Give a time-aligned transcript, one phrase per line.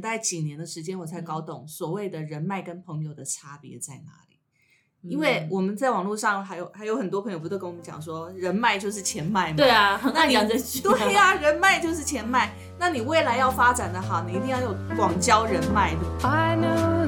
[0.00, 4.36] 大概几年的时间，我才搞懂所谓的人脉跟朋友的差别在哪里。
[5.02, 9.56] 因为我们在网络上还有还有很多朋友不都跟我们讲说，人脉就是钱脉嘛。
[9.56, 10.82] 对啊，很爱讲这句。
[10.82, 12.52] 对呀，人脉就是钱脉。
[12.78, 16.00] 那你未来要发展的好，你一定要有广交人脉的。
[16.20, 17.06] Hello，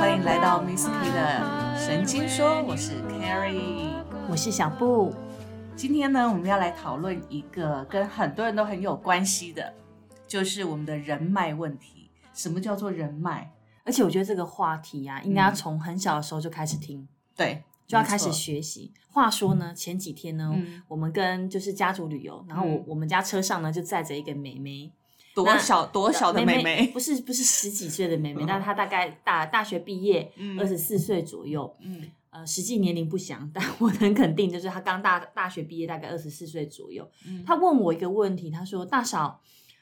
[0.00, 1.59] 欢迎来到 Miss K 的
[1.90, 3.90] 神经说，我是 Carrie，
[4.30, 5.12] 我是小布。
[5.74, 9.74] 今天呢，我们要来讨论一个跟很多人都很有关系的，
[10.28, 12.12] 就是我们的人脉问题。
[12.32, 13.50] 什么叫做人脉？
[13.84, 18.92] 而且我觉得这个话题呀，应该要从很小的时候就开始听，对，就要开始学习。
[19.08, 20.54] 话说呢，前几天呢，
[20.86, 24.92] 我们跟就是家族旅游，然后我我们家车上呢就载着一个妹妹，
[25.34, 32.10] 多小多小的妹妹，不是不是十几岁的妹妹，但她大概大大学毕业，二十四岁左右，嗯。
[32.32, 37.10] 呃，实际年龄不详，但我能肯定，就是她刚大大学毕业，大概二十四岁左右。
[37.44, 39.40] 她问我一个问题，她说：“大嫂，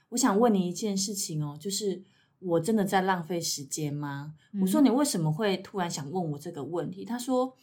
[0.08, 2.02] 我想问你一件事情哦，就是
[2.38, 7.54] 我真的在浪费时间吗？”我说：“你为什么会突然想问我这个问题？”她说：“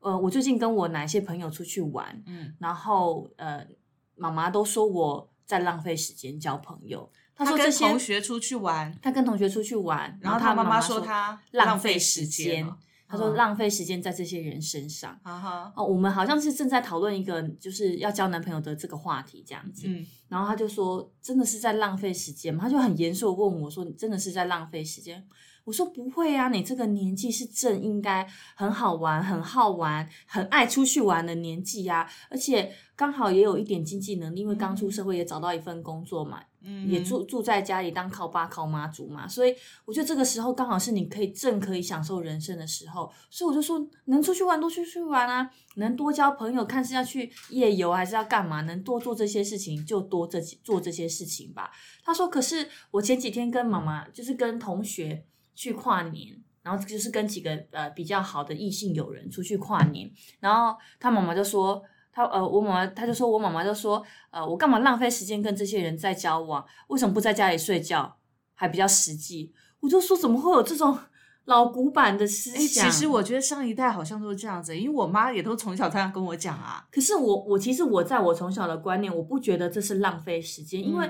[0.00, 3.66] 呃，我最近跟我哪些朋友出去玩，嗯，然后呃，
[4.14, 7.10] 妈妈都说我在浪费时间交朋友。
[7.34, 12.68] 他说跟同学出去玩，他跟同学出去玩，然后他妈妈说他浪费时间。”
[13.10, 15.18] 他说浪费时间在这些人身上。
[15.22, 19.86] 啊哈哦，我们好像是正在讨论一个就是要交男朋友的这个话题这样子。
[19.86, 22.64] 嗯，然后他就说真的是在浪费时间吗？
[22.64, 25.26] 他就很严肃问我说：“你真的是在浪费时间？”
[25.68, 51.70] 我说：“不会啊，你这个年纪是正应该很好玩、很好玩、很爱出去玩的年纪呀，而且刚好也有一点经济能力，因为刚出社会也找到一份工作嘛。”嗯也住住在家里当靠爸靠妈族嘛，所以我觉得这个时候刚好是你可以正可以享受人生的时候，所以我就说能出去玩多出去玩啊，能多交朋友，看是要去夜游还是要干嘛，能多做这些事情就多这做这些事情吧。
[52.02, 55.24] 他说，可是我前几天跟妈妈就是跟同学
[55.58, 60.08] 去跨年，然后就是跟几个呃比较好的异性友人出去跨年，
[60.38, 61.82] 然后他妈妈就说。
[62.10, 66.64] 他呃，我妈妈他就说我妈妈就说，呃，我干嘛浪费时间跟这些人在交往？
[66.88, 68.16] 为什么不在家里睡觉，
[68.54, 69.52] 还比较实际？
[69.78, 70.98] 我就说怎么会有这种
[71.44, 72.90] 老古板的思想？
[72.90, 76.84] 其实我觉得上一代好像都是这样子，因为我妈也都从小这样跟我讲啊。
[76.90, 81.08] 可是我我其实我在我从小的观念，我不觉得这是浪费时间，因为。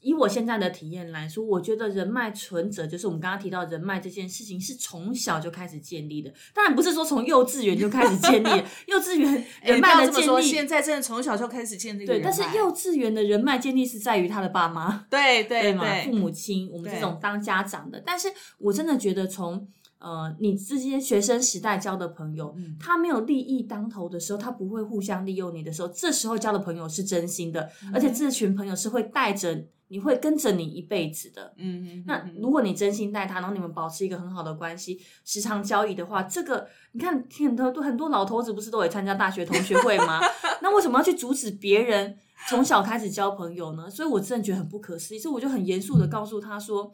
[0.00, 6.32] 以我现在的体验来说，我觉得人脉存折就是我们刚刚提到人脉这件事情是从小就开始建立的。
[6.54, 8.48] 当然不是说从幼稚园就开始建立，
[8.86, 12.06] 幼稚园人脉的建立，现在真的从小就开始建立。
[12.06, 18.00] 对，但是幼稚园的人脉建立是在于他的爸妈， 对对对，父母亲，我们这种当家长的。
[18.04, 18.28] 但是
[18.58, 19.68] 我真的觉得从。
[20.00, 31.54] 呃，你这些学生时代交的朋友，他没有利益当头的时候，他不会互相利用你的时候，这时候交的朋友是真心的，而且这群朋友是会带着你会跟着你一辈子的。
[31.56, 32.04] 嗯嗯。
[32.06, 40.20] 那如果你真心待他，然后你们保持一个很好的关系，时常交易的话，这个你看，很多很多老头子不是都会参加大学同学会吗？
[40.62, 42.16] 那为什么要去阻止别人
[42.48, 43.90] 从小开始交朋友呢？
[43.90, 46.92] 所以我真的觉得很不可思议，所以我就很严肃的告诉他说。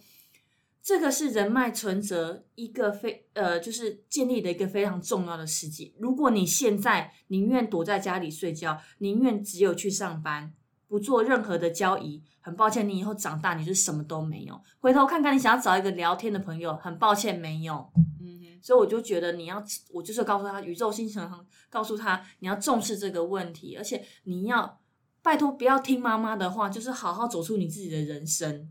[0.86, 5.94] 这个是人脉存折一个非呃，就是建立的一个非常重要的事迹。
[5.98, 10.52] 如果你现在宁愿躲在家里睡觉，宁愿只有去上班，
[10.94, 14.56] 不做任何的交易，很抱歉，你以后长大你就什么都没有。
[14.78, 17.90] 回头看看，你想要找一个聊天的朋友，很抱歉没有。
[18.20, 19.60] 嗯哼，所以我就觉得你要，
[19.92, 21.28] 我就是告诉他，宇宙星辰
[21.68, 24.78] 告诉他，你要重视这个问题，而且你要
[25.20, 28.70] 拜托不要听妈妈的话，就是好好走出你自己的人生。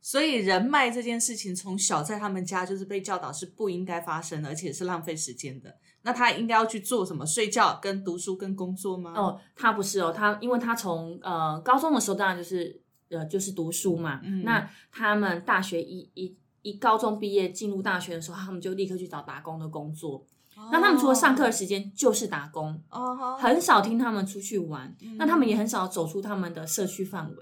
[0.00, 5.76] 所以人脉这件事情，从小在他们家就是被教导是不应该发生的，而且是浪费时间的。
[6.02, 7.26] 那他应该要去做什么？
[7.26, 9.12] 睡觉、跟读书、跟工作吗？
[9.14, 12.80] 哦，他不是哦，他因为他从呃高中的时候当然就是
[13.10, 14.20] 呃就是读书嘛。
[14.44, 20.24] 那他们大学一一一高中毕业进入大学的时候，他们就立刻去找打工的工作。
[20.70, 24.94] 那他们除了上课的时间就是打工，哦，很少听他们出去玩。
[25.16, 27.36] 那他们也很少走出他们的社区范围。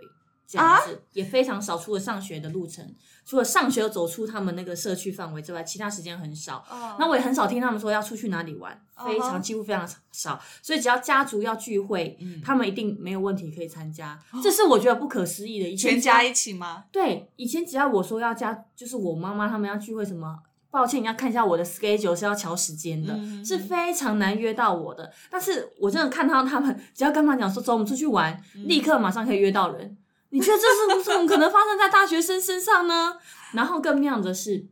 [0.49, 2.95] 这样子也非常少，除了上学的路程，
[3.27, 6.65] 除了上学走出他们那个社区范围之外，其他时间很少。
[6.99, 10.41] 那我也很少听他们说要出去哪里玩，非常几乎非常少。
[10.63, 14.19] 所以只要家族要聚会，他们一定没有问题可以参加。
[14.43, 15.69] 这是我觉得不可思议的。
[15.69, 16.85] 以前全家一起吗？
[16.91, 20.39] 对，以前只要我说要加，就是我妈妈他们要聚会什么，
[20.71, 23.15] 抱歉你要看一下我的 schedule 是要调时间的，
[23.45, 25.13] 是非常难约到我的。
[25.31, 29.95] 但是我真的看到他们，只要跟他讲说走，我们出去玩，立刻马上可以约到人。
[30.31, 33.17] 你觉得这是怎么可能发生在大学生身上呢？
[33.55, 34.67] 然后更妙的是，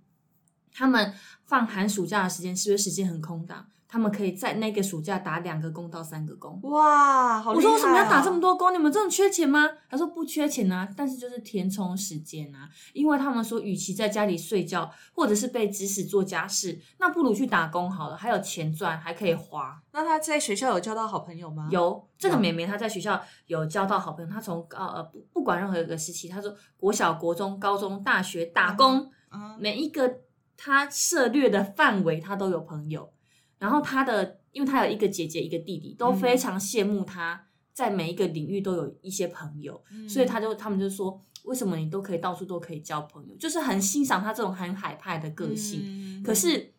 [0.73, 1.15] 他们
[1.47, 3.67] 放寒暑假的时间是不是时间很空档？
[3.97, 6.61] 他们可以在那个暑假打两个工到三个工。
[6.65, 8.71] 哇，好我说为什么要打这么多工？
[8.75, 9.67] 你们真的缺钱吗？
[9.89, 12.69] 他说不缺钱啊，但是就是填充时间啊。
[12.93, 19.81] 因为他们说，与其在家里睡觉，或者是被指使做家事，那不如去打工好了，还有钱赚，还可以花。
[19.93, 21.67] 那他在学校有交到好朋友吗？
[21.73, 24.31] 有，这个妹妹她在学校有交到好朋友。
[24.31, 29.11] 她从高呃不不管任何一个时期，她说国小、国中、高中、大学打工，
[29.59, 30.19] 每一个
[30.55, 33.11] 他涉略的范围，他都有朋友。
[33.59, 46.23] 然后他的，因为他有一个姐姐一个弟弟，都非常羡慕他在每一个领域都有一些朋友，所以他就他们就说，为什么你都可以到处都可以交朋友，就是很欣赏他这种很海派的个性。
[46.25, 46.75] 可是，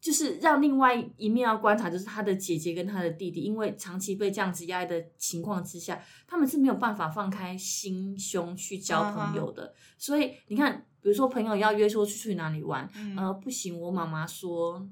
[0.00, 9.74] 就是让另外一面要观察，就是他的姐姐跟他的弟弟，因为长期被这样子压抑的情况之下，他们是没有办法放开心胸去交朋友的。
[9.96, 14.86] 所以你看，比如说朋友要约说去去哪里玩，呃，不行，我妈妈说。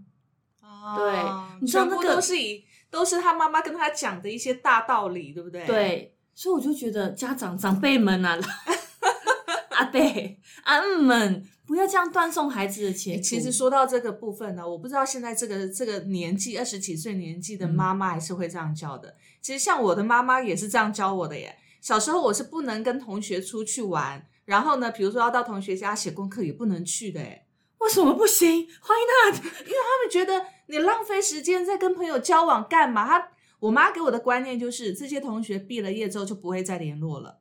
[0.96, 1.22] 对，
[1.60, 5.66] 你全部都是以都是他妈妈跟他讲的一些大道理，对不对？
[5.66, 8.38] 对，所以我就觉得家长长辈们啊，
[9.70, 10.00] 阿伯
[10.64, 13.22] 阿姆们不要这样断送孩子的前途。
[13.22, 19.16] 其实说到这个部分呢，我不知道现在这个这个年纪二十几岁年纪的妈妈还是会这样教的。
[19.40, 21.56] 其实像我的妈妈也是这样教我的耶。
[21.80, 27.43] 小时候我是不能跟同学出去玩，然后呢，比如说要到同学家写功课也不能去的哎。
[27.84, 28.66] 为什么不行？
[28.80, 33.06] 欢迎他，因为他们觉得你浪费时间在跟朋友交往干嘛？
[33.06, 33.28] 他
[33.58, 37.40] 我妈给我的观念就是，这些同学毕了业之后就不会再联络了。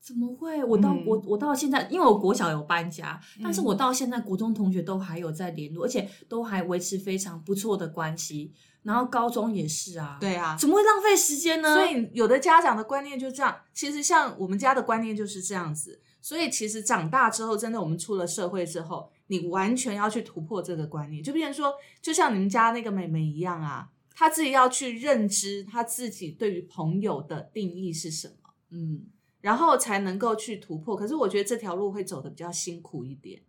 [0.00, 0.62] 怎么会？
[0.62, 8.52] 我到我我到现在，因为我国小有搬家，但是我到现在国中同学都还有在联络，而且都还维持非常不错的关系。
[8.84, 11.74] 然后高中也是啊，对啊，怎么会浪费时间呢？
[11.74, 16.00] 所以有的家长的观念就这样，其实像我们家的观念就是这样子。
[16.20, 19.10] 所以其实长大之后，真的我们出了社会之后。
[19.28, 29.06] 你完全要去突破这个观念，就变成说，就像你们家那个妹妹一样啊，她自己要去认知她自己对于朋友的定义是什么，嗯，
[29.40, 30.94] 然后才能够去突破。
[30.94, 33.40] 可是我觉得这条路会走的比较辛苦一点。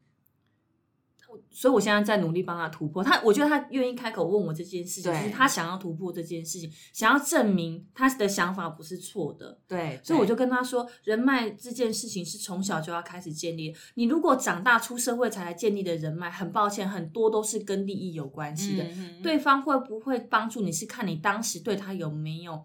[1.52, 3.04] 所以，我现在在努力帮他突破。
[3.04, 9.60] 他，我觉得他愿意开口问我这件事情，就是他想要突破这件事情，想要证明他的想法不是错的。
[9.68, 13.76] 对，所以我就跟他说，人脉这件事情是从小就要开始建立。
[13.96, 18.86] 你如果长大出社会才来建立的人脉，很抱歉，很多都是跟利益有关系的。
[19.24, 22.64] 对方会不会帮助你，是看你当时对他有没有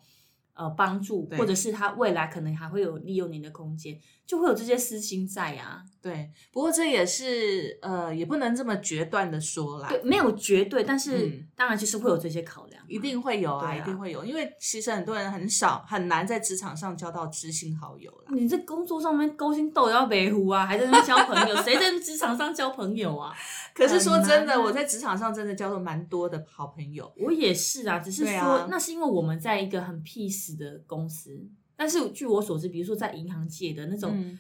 [0.55, 3.99] 呃帮助，或者是他未来可能还会有利用你的空间。
[4.27, 6.31] 就会有这些私心在呀，对。
[6.53, 9.89] 不过这也是呃，也不能这么决断的说啦。
[9.89, 14.25] 对，没有绝对，但是当然就是会有这些考量，一定会有啊，一定会有。
[14.25, 18.35] 因为其实很多人很少很难在职场上交到知心好友了。
[18.35, 21.57] 你这工作上面勾心斗角、北湖啊，还在那交朋友？
[21.63, 23.35] 谁在职场上交朋友啊？
[23.75, 27.13] 可是说真的，我在职场上真的交了蛮多的好朋友。
[27.19, 31.41] 我也是啊，只是说那是因为我们在一个很 peace 的公司。
[31.77, 34.39] 但是据我所知，比如说在银行界的那种，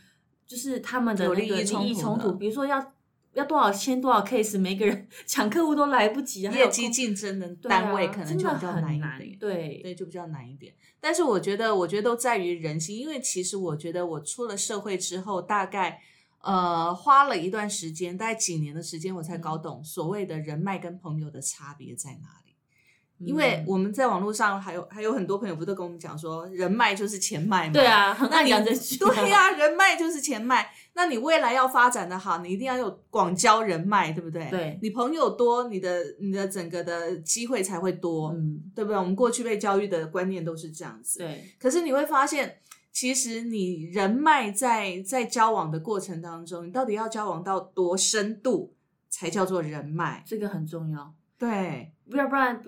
[0.50, 2.92] 就是他们的那个利益冲突，比如说要
[3.34, 10.74] 要多少签多少 case，每个人抢客户都来不及，业绩竞争的单位可能就比较难一点，对对，就比较难一点。
[11.00, 16.00] 但是我觉得，我觉得都在于人心，因为其实我觉得我出了社会之后，大概
[16.40, 22.39] 呃花了一段时间，大概几年的时间，我才搞懂所谓的人脉跟朋友的差别在哪里。
[23.20, 27.72] 因为我们在网络上还有还有很多朋友不都跟我们讲说人脉就是钱脉嘛？
[27.72, 28.96] 对啊，很爱讲这句。
[28.96, 30.70] 对呀，人脉就是钱脉。
[30.94, 34.48] 那你未来要发展的好，你一定要有广交人脉，对不对？
[34.50, 38.98] 对，你朋友多，你的你的整个的机会才会多，嗯，对不对？
[38.98, 41.18] 我们过去被教育的观念都是这样子。
[41.18, 41.44] 对。
[41.58, 42.58] 可是你会发现，
[42.90, 48.74] 其实你人脉在在交往的过程当中，你到底要交往到多深度
[49.08, 50.24] 才叫做人脉？
[50.26, 51.14] 这个很重要。
[51.38, 52.62] 对，不要不然。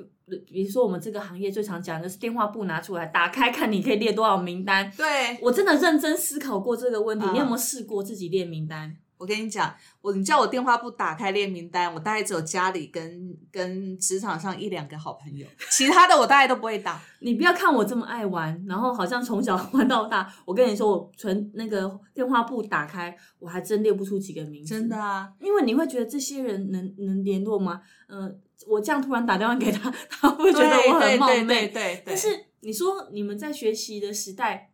[0.47, 4.91] 比如说，我们这个行业最常讲的是电话簿拿出来，打开看你可以列多少名单。
[4.97, 8.97] 对我真的认真思考过这个问题，你有没有试过自己列名单？
[9.19, 16.99] 我跟你讲，我你叫我电话簿打开列名单，我大概只有家里跟跟职场上一两个好朋友， 其他的我大概都不会打。
[17.21, 20.33] 你不要看我这么爱玩，然后好像从小玩到大。
[20.47, 24.75] 我跟你说，我存那个电话簿打开，我还真列不出几个名字。
[24.75, 27.83] 真的啊，因为你会觉得这些人能能联络吗？
[28.09, 31.69] 嗯，我这样突然打电话给他， 他会觉得我很冒昧。
[31.69, 32.03] 对对。
[32.07, 32.29] 但是
[32.61, 34.71] 你说你们在学习的时代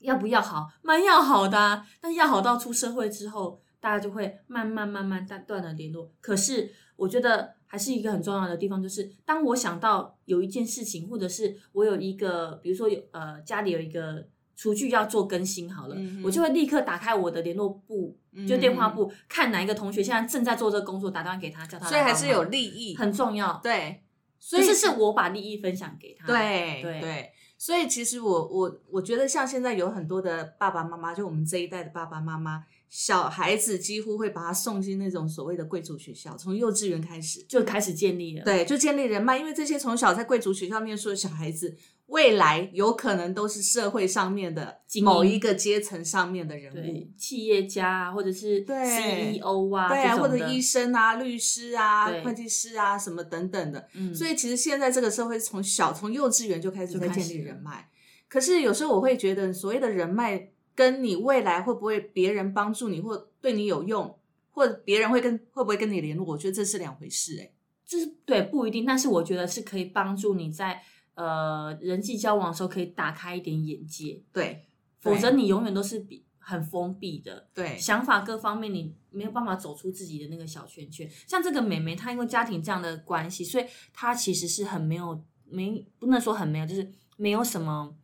[0.00, 0.68] 要不要好？
[0.82, 3.60] 蛮要好的，但要好到出社会之后。
[3.80, 6.10] 大家就会慢慢慢慢断断了联络。
[6.20, 14.26] 可是我觉得还是一个很重要的地方，就是当我想到有一件事情，或者是我有一个，比如说有呃家里有一个
[14.58, 21.88] 厨具要做更新好了，我就会立刻打开我的联络簿，就电话簿，看哪一个同学现在正在做这个工作，打电话给他，叫他。
[21.88, 23.60] 所以还是有利益，很重要。
[23.62, 24.02] 对，
[24.40, 26.26] 所以是是我把利益分享给他。
[26.26, 32.64] 对对对，所以其实我我我觉得像现在有很多的爸爸妈妈，就我们这一代的爸爸妈妈。
[32.88, 38.44] 小孩子几乎会把他送进那种所谓的贵族学校，从幼稚园开始就开始建立了。
[38.44, 41.76] 对，就建立人脉，因为这些从小在贵族学校念书的小孩子，
[42.06, 53.86] 未来有可能都是社会上面的某一个阶层上面的人物，企业家啊，或者是 CEO 啊，对啊，或者医生啊、律师啊、会计师啊什么等等的。
[53.92, 57.90] 嗯，所以其实现在这个社会从小从幼稚园就开始在建立人脉，
[58.28, 60.52] 可是有时候我会觉得所谓的人脉。
[60.78, 64.16] 跟你未来会不会别人帮助你，或对你有用，
[64.52, 66.24] 或者别人会跟会不会跟你联络？
[66.24, 67.50] 我觉得这是两回事，哎，
[67.84, 70.80] 就是对不一定，但是我觉得是可以帮助你在
[71.14, 74.66] 呃人际交往的时候可以打开一点眼界，对，
[75.00, 81.10] 否则你永远都是比很封闭的，对，想法各方面你没有办法走出自己的那个小圈圈。
[81.26, 87.96] 像这个美眉，她因为家庭这样的关系，所以她其实是很没有没不能说很没有，就是没有什么。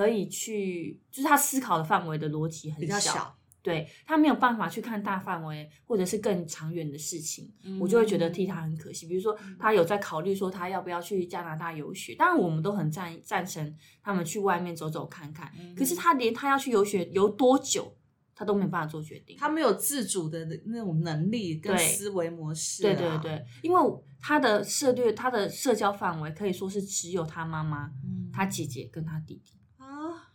[0.00, 9.06] 可以去，就是他思考的范围的逻辑很小，对他没有办法去看大范围或者是更长远的事情，我就会觉得替他很可惜。
[9.06, 15.52] 比如说，他有在考虑说他要不要去加拿大游学，当然我们都很赞赞成他们去外面走走看看。
[15.76, 17.94] 可是他连他要去游学游多久，
[18.34, 22.82] 他都没办法做决定，他没有自主的那种能力跟思维模式。
[22.82, 23.78] 对对对，因为
[24.18, 27.90] 他的涉略，他的社交范围可以说是只有他妈妈、
[28.32, 29.59] 他姐姐跟他弟弟。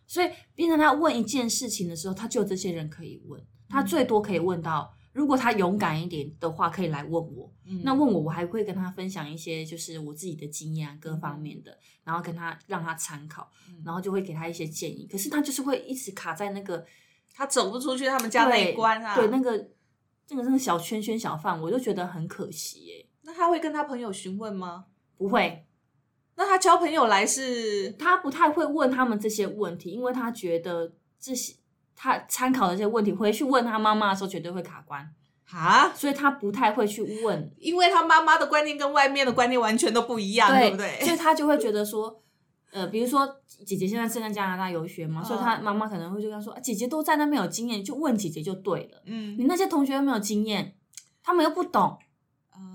[0.08, 7.52] 所以变成他问一件事情的时候，他就这些人可以问，他最多可以问到，如果他勇敢一点的话，可以来问我。
[7.84, 13.50] 那问我，我还会跟他分享一些就是我自己的经验各方面的，然后跟他让他参考，
[13.84, 15.08] 然后就会给他一些建议。
[15.12, 16.86] 可是他就是会一直卡在那个
[17.34, 19.52] 他走不出去他们家那一关啊，对那个
[20.30, 23.10] 那个那个小圈圈小范，我就觉得很可惜耶。
[23.24, 24.86] 那他会跟他朋友询问吗？
[25.18, 25.64] 不会。
[26.38, 31.56] 那他交朋友来是，他不太会问他们这些问题，因为他觉得这些
[31.96, 35.10] 他参考的这些问题回去问他妈妈的时候绝对会卡关
[35.50, 41.00] 啊，所以他不太会去问，因为他妈妈的观念跟外面的观念完全都不一样，对不对？
[41.06, 42.22] 所以他就会觉得说，
[42.72, 43.25] 呃，比如说
[43.65, 49.01] 姐姐现在正在加拿大游学嘛，所以他妈妈可能会就跟他说，姐姐都在那边有经验，就问姐姐就对了。
[49.06, 50.75] 嗯，你那些同学又没有经验，
[51.24, 51.98] 他们又不懂。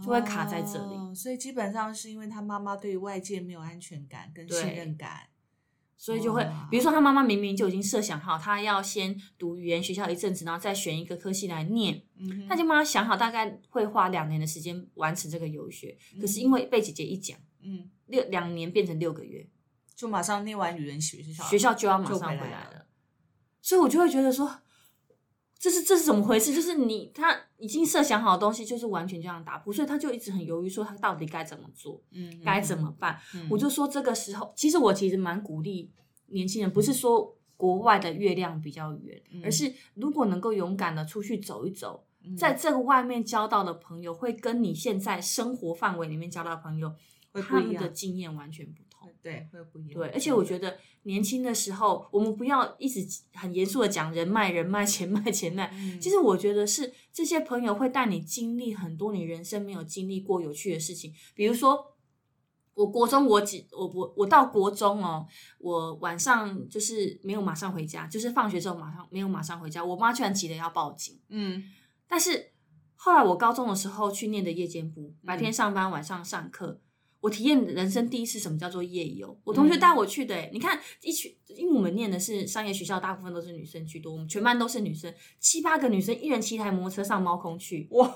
[0.02, 5.28] 就会卡在这里，所以基本上是因为他妈妈对于外界没有安全感跟信任感，
[5.96, 12.02] 所以就会，比如说他妈妈明明就已经设想好，他要先读语言学校一阵子，然后再选一个科系来念，
[12.48, 19.46] 他就帮他想好大概会花两年的时间完成这个游学，可是因为被姐姐一讲，嗯，六两年变成六个月，
[19.94, 22.86] 就马上念完语言学校，学校就要马上回来了，
[23.60, 24.62] 所以我就会觉得说。
[25.60, 26.54] 这是这是怎么回事？
[26.54, 33.20] 就是你他已经设想好的东西，就是完全这样打破，所以他就一直很犹豫，说他到底该怎么做，嗯，该怎么办？
[33.50, 35.90] 我就说这个时候，其实我其实蛮鼓励
[36.28, 42.06] 年轻人，不是说国外的月亮比较圆，而是如果能够勇敢的出去走一走，
[42.38, 46.94] 在这个外面交到的朋友，会跟你现在生活范围里面交到的朋友，
[47.46, 48.80] 他们的经验完全不。
[49.22, 49.94] 对，会不一样。
[49.94, 55.72] 对，而且我觉得年轻的时候，我们不要一直很严肃的讲人脉、人脉、钱脉、钱脉。
[56.00, 61.12] 其实我觉得是这些朋友会带你经历很多你人生没有经历过有趣的事情。
[61.34, 61.96] 比如说，
[62.74, 65.26] 我国中我几我我我到国中哦，
[65.58, 71.20] 我晚上就是没有马上回家，就是放学之后马上没有马上回家，我妈居然急得要报警。
[71.28, 71.62] 嗯，
[72.08, 72.52] 但是
[72.96, 76.80] 后来我高中的时候去念的夜间部，白天上班，晚上上课。
[77.20, 80.34] 我体验人生第一次什么叫做夜游，我同学带我去的。
[80.52, 88.10] 你看一群，因为我们念的是商业学校，大部分都是女生居多，我们全班都是女生，七八个女生，一人骑台摩托车上猫空去，哇，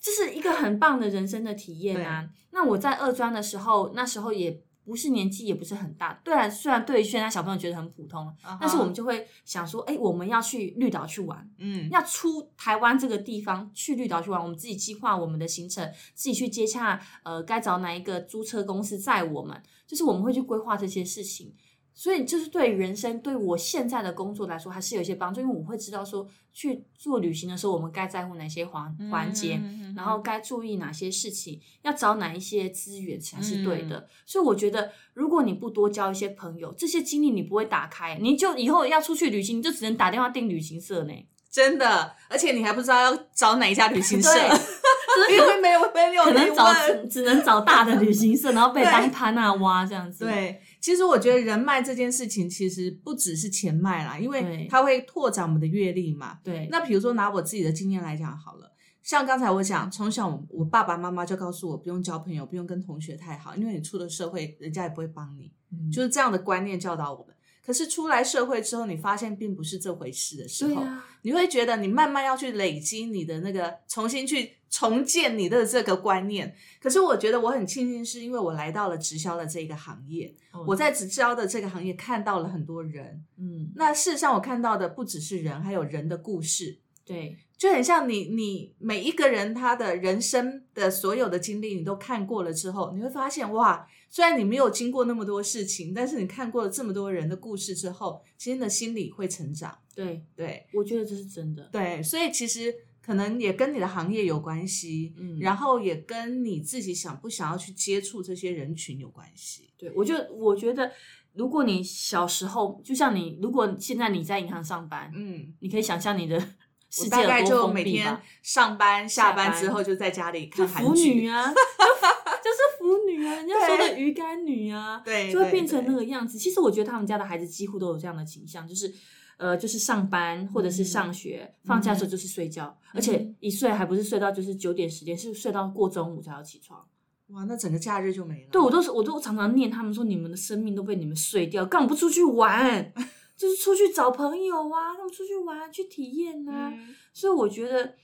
[0.00, 2.28] 这是一个很棒的人生的体验啊。
[2.50, 4.62] 那我在二专的时候，那时候也。
[4.84, 21.54] 不是年纪也不是很大，对啊，虽然对于现在小朋友觉得很普通，但是我们就会想说，哎，我们要去绿岛去玩，嗯，要出台湾这个地方去绿岛去玩，我们自己计划我们的行程，自己去接洽，呃，该找哪一个租车公司载我们，就是我们会去规划这些事情。
[21.96, 25.40] 所以，就是对人生，对我现在的工作来说，还是有一些帮助。
[25.40, 29.60] 因为我会知道说，去做旅行的时候，我们该在乎哪些环环节，
[29.96, 34.08] 然后该注意哪些事情，要找哪一些资源才是对的。
[34.26, 41.12] 所以，我觉得，如果你不多交一些朋友，这些经历你不会打开，你就以后要出去旅行，你就只能打电话订旅行社呢。
[41.48, 44.28] 真的，而且你还不知道要找哪一家旅行社，
[45.30, 46.66] 因为没有没有，可能找
[47.08, 50.24] 只能找大的旅行社，然后被当潘娜挖这样子。
[50.24, 50.60] 对。
[50.84, 56.38] 其实我觉得人脉这件事情，其实不只是钱脉啦，因为它会拓展我们的阅历嘛。
[56.44, 56.68] 对。
[56.70, 58.70] 那比如说拿我自己的经验来讲好了，
[59.02, 65.50] 像刚才我讲，从小我爸爸妈妈就告诉我，不用交朋友，不用跟同学太好，因为你出了社会，人家也不会帮你，
[65.90, 67.33] 就是这样的观念教导我们。
[67.64, 70.82] 可是出来社会之后，你发现并不是这回事的时候，
[71.22, 76.54] 你会觉得你慢慢要去累积你的那个，重新去重建你的这个观念。
[76.80, 80.34] 可是我觉得我很庆幸，是因为我来到了直销的这个行业，
[80.66, 87.38] 我在直销的这个行业看到了很多人，嗯，那事实上我看到的不只是人，还有人的故事，对。
[87.56, 99.76] 就很像你，你每一个人他的人生的所有的经历，你都看过了之后，你会发现哇，虽然你没有经过那么多事情，但是你看过了这么多人的故事之后，其实你的心理会成长。
[99.92, 101.68] 对对，我觉得这是真的。
[101.72, 109.72] 对，所以其实可能也跟你的行业有关系，嗯，然后也跟你自己想不想要去接触这些人群有关系。
[109.76, 110.92] 对，我就我觉得，
[111.32, 116.54] 如果你小时候，就像你，如果现在你在银行上班，嗯，你可以想象你的。
[116.96, 121.52] 我大概就每天上班下班之后就在家里看韩剧啊，
[122.44, 126.36] 就是腐女啊，人家说的鱼干女啊，对，就会变成那个样子。
[126.36, 128.92] 其实我觉得他们家的孩子几乎都有这样的倾向，就是
[129.38, 136.86] 呃，就是上班或者是上学，放假的时候就是睡觉，而且一睡还不是睡到就是九点十点，是睡到过中午才要起床。
[137.28, 138.48] 哇，那整个假日就没了。
[138.52, 142.92] 对我都是，我都常常念他们说，你们的生命都被你们睡掉，干嘛不出去玩？
[143.34, 146.72] 就是出去找朋友啊，他们出去玩去体验啊，
[147.12, 147.94] 所以我觉得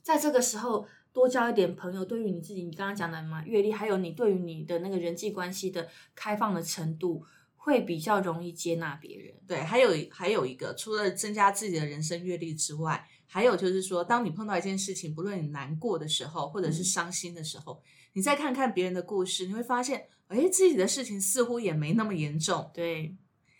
[0.00, 7.24] 在这个时候多交一点朋友，对于你自己，你刚刚讲的嘛，阅历，还有你对于你的那个人际关系的开放的程度，
[7.56, 9.32] 会比较容易接纳别人。
[9.46, 17.80] 对，还有还有一个，除了增加自己的人生阅历之外，还有就是说，当你碰到一件事情，不论你难过的时候，或者是伤心的时候，
[18.14, 22.70] 你再看看别人的故事，你会发现，哎，自己的事情似乎也没那么严重。
[22.74, 23.16] 对。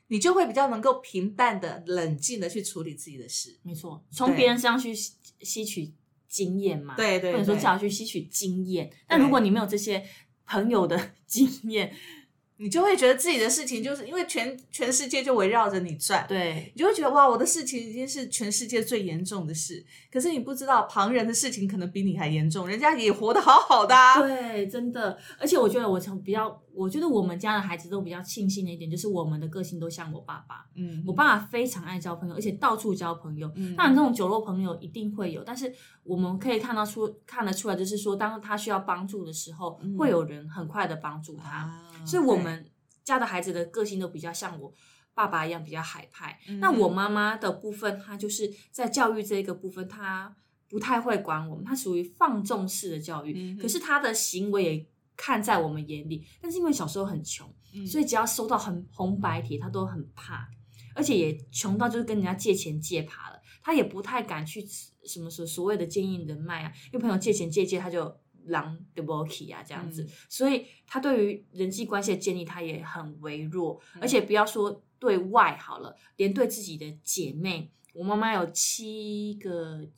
[0.08, 3.58] 你就会比较能够平淡的、冷静的去处理自己的事。
[3.62, 5.94] 没错，从别人身上去吸取
[6.34, 6.94] 经验嘛。
[6.96, 8.90] 对对，或者说这样去吸取经验。
[9.06, 10.04] 但如果你没有这些
[10.44, 11.94] 朋友的经验，
[12.58, 19.84] 你就会觉得自己的事情就是因为全全世界就围绕着你转，对，你就会觉得哇，我的事情已经是全世界最严重的事。
[20.10, 23.94] 可是你不知道旁人的事情可能比你还严重，人家也活得好好的。
[24.20, 25.16] 对，真的。
[25.38, 30.66] 而且我觉得我从比较，我觉得我们家的孩子都比较庆幸的一点，就是我们的个性都像我爸爸。
[30.74, 33.50] 嗯，我爸爸非常爱交朋友，而且到处交朋友。
[33.54, 41.82] 嗯，当然这种酒肉朋友一定会有，但是我们可以看到出看得出来，就是说当他需要帮助的时候，会有人很快的帮助他。
[42.04, 42.66] 所以我们
[43.04, 44.72] 家的孩子的个性都比较像我
[45.14, 46.38] 爸爸一样，比较海派。
[46.60, 50.34] 那我妈妈的部分，她就是在教育这个部分，她
[50.68, 53.56] 不太会管我们，她属于放纵式的教育。
[53.60, 56.26] 可是她的行为也看在我们眼里。
[56.40, 57.52] 但是因为小时候很穷，
[57.86, 60.48] 所以只要收到很红白帖，他都很怕，
[60.94, 63.40] 而且也穷到就是跟人家借钱借怕了。
[63.62, 64.64] 他也不太敢去
[65.04, 68.20] 什么所所谓的建议人脉啊，因为朋友借钱借借，他就。
[68.48, 79.88] 狼的 b o k 啊，这样子，所以他对于人际关系的建立，他也很微弱，而且不要说对外好了，连对自己的姐妹，我妈妈有七个、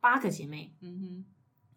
[0.00, 1.24] 八个姐妹，嗯哼。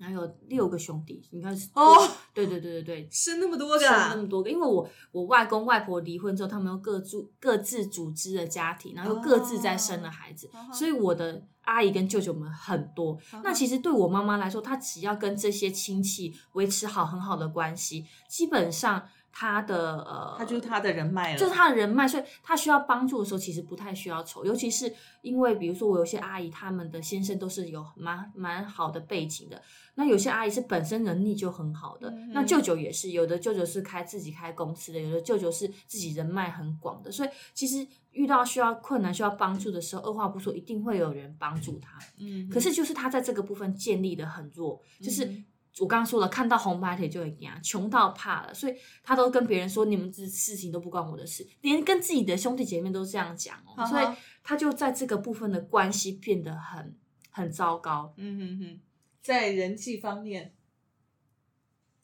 [0.01, 1.95] 然后有六个兄弟，你看哦，
[2.33, 13.15] 对对对对对，生那么多个，生那么多个，因为我我外公外婆离婚之后，他们又各住各自组织了家庭，然后又各自在生了孩子，所以我的阿姨跟舅舅们很多。
[13.43, 19.03] 那其实对我妈妈来说，她只要跟这些亲戚维持好很好的关系，基本上。
[19.31, 24.43] 他的呃，他就是他的人脉了，就是他的人脉，所以他需要帮助的时候，其实不太需要愁。
[24.43, 29.61] 尤其是因为，比如说我有些阿姨，他们的先生都是有蛮蛮好的背景的，
[29.95, 41.97] 那有些阿姨是本身能力就很好的，那舅舅也是，有的舅舅是开自己开公司的，有的舅舅是自己人脉很广的，所以其实遇到需要困难、需要帮助的时候，二话不说，一定会有人帮助他。
[42.19, 45.43] 嗯，可是就是他在这个部分建立的很弱，就是。
[45.81, 54.05] 我刚刚说了，看到红白腿就会惊，穷到怕了，所以他都跟别人说：“你们这事情都不关我的事。”连跟自己的兄弟姐妹都这样讲哦，所以
[54.43, 56.95] 他就在这个部分的关系变得很
[57.31, 58.13] 很糟糕。
[58.17, 58.79] 嗯哼哼，
[59.23, 60.53] 在人际方面，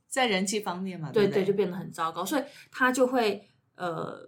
[0.07, 4.27] 在人际方面嘛，对对，就变得很糟糕，所以他就会呃，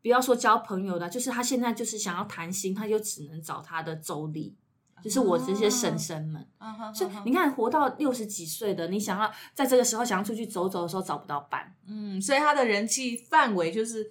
[0.00, 4.54] 不要说交朋友了，就是他现在就是想要谈心，他就只能找他的妯娌。
[5.02, 6.46] 就是我这些婶婶们，
[6.94, 14.10] 所以你看，活到六十几岁的，你想要在这个时候想要出去走走的时候找不到伴，嗯，所以他的人际范围就是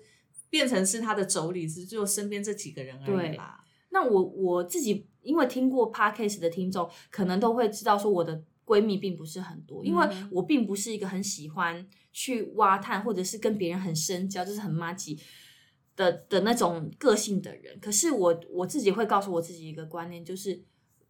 [0.52, 3.64] 变成是他的妯娌，是就身边这几个人而已啦。
[3.90, 15.20] 那我我自己因为听过 podcast 的听众，可能都会知道说我的闺蜜并不是很多，因为我并不是一个很喜欢去挖探或者是跟别人很深交，就是很妈吉
[15.96, 17.80] 的的那种个性的人。
[17.80, 20.64] 可是我我自己会告诉我自己一个观念，就是。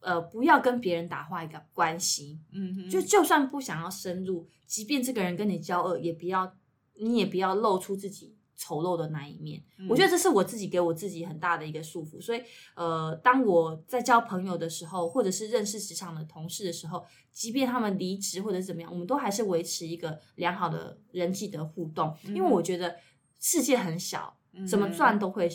[0.04, 2.40] 呃，不要跟别人打坏一个关系。
[2.52, 6.54] 嗯，就就算不想要深入，即便这个人跟你交恶，也不要，
[6.96, 9.64] 你也不要露出自己丑陋的那一面。
[9.90, 12.22] 我觉得这是我自己给我自己很大的一个束缚。
[12.22, 12.42] 所以，
[12.76, 22.16] 呃，当我在交朋友的时候，或者是认识职场的同事的时候，即便他们离职或者是怎么样，我们都还是维持一个良好的人际的互动。
[22.26, 22.96] 因为我觉得
[23.40, 24.38] 世界很小，
[24.70, 25.50] 怎么转都会。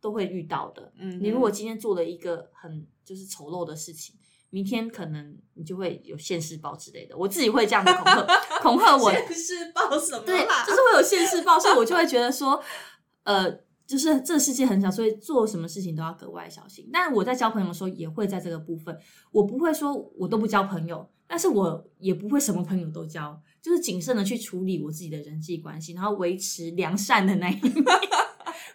[0.00, 0.92] 都会遇到的。
[0.96, 4.14] 嗯，你如果今天做了一个很就是丑陋的事情，
[4.50, 7.16] 明天可能你就会有现世报之类的。
[7.16, 8.26] 我自己会这样子恐吓，
[8.60, 10.22] 恐吓我现世报什么？
[10.26, 12.62] 对，就是会有现世报，所以我就会觉得说，
[13.22, 13.50] 呃，
[13.86, 16.90] 就是这个世界很小，所以做什么事情都要格外小心。
[16.92, 18.94] 但我在交朋友的时候，也会在这个部分，
[19.30, 27.74] 我不会说我都不交朋友，但是我也不会什么朋友都交，就是谨慎的去处理我自己的人际关系，然后维持良善的那一面。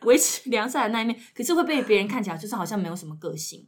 [0.04, 3.66] 维持良善的那一面，可是会被别人看起来就是好像没有什么个性，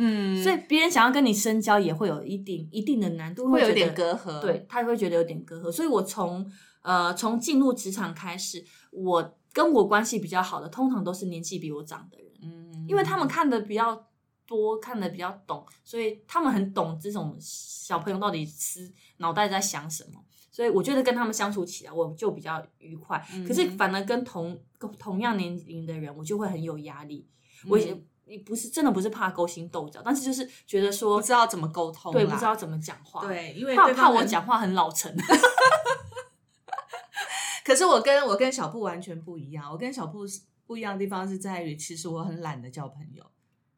[0.00, 5.72] 嗯，所以别人想要跟你深交也会有一定一定的难度，会有点隔阂，对他会觉得有点隔阂。
[5.72, 6.48] 所以我从
[6.82, 14.06] 呃从进入职场开始，我跟我关系比较好的，通常都是年纪比我长的人，嗯，因为他们看的比较
[14.46, 20.24] 多，看的比较懂，所以他们很懂这种小朋友到底是脑袋在想什么。
[20.50, 23.24] 所以我觉得跟他们相处起来，我就比较愉快。
[23.46, 24.58] 可是反而跟同
[24.98, 27.28] 同样年龄的人，我就会很有压力。
[27.68, 27.96] 我也
[28.28, 35.14] 你不是真的不是怕勾心斗角，但是就是觉得说不知道怎么沟通，对，不知道怎么讲话，对，因为怕怕我讲话很老成。
[37.64, 40.20] 可是我跟我跟小布完全不一样，我跟小布
[40.66, 43.24] 不一样的地方是在于，其实我很懒得交朋友。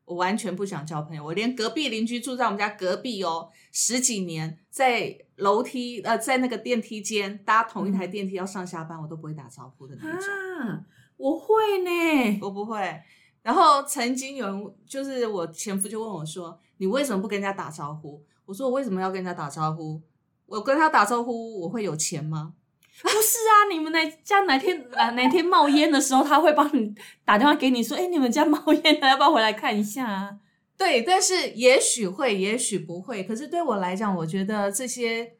[0.04, 10.84] 我完全不想交朋友，我连隔壁邻居住在我们家隔壁哦，十几年在楼梯呃在那个电梯间搭同一台电梯要上下班，我都不会打招呼的那种。
[11.16, 13.00] 我会呢，我不会。
[13.42, 20.00] 然后曾经有人就是我前夫就问我说：“你为什么不跟人家打招呼？”我说：“我为什么要跟人家打招呼？
[20.46, 22.54] 我跟他打招呼我会有钱吗？”
[23.02, 30.36] 不是啊，你们哪家哪天哪哪天冒烟的时候，他会帮你打电话给你说，哎，你们家冒烟了，要不要回来看一下啊？
[30.76, 33.24] 对，但是也许会，也许不会。
[33.24, 35.36] 可是对我来讲，我觉得这些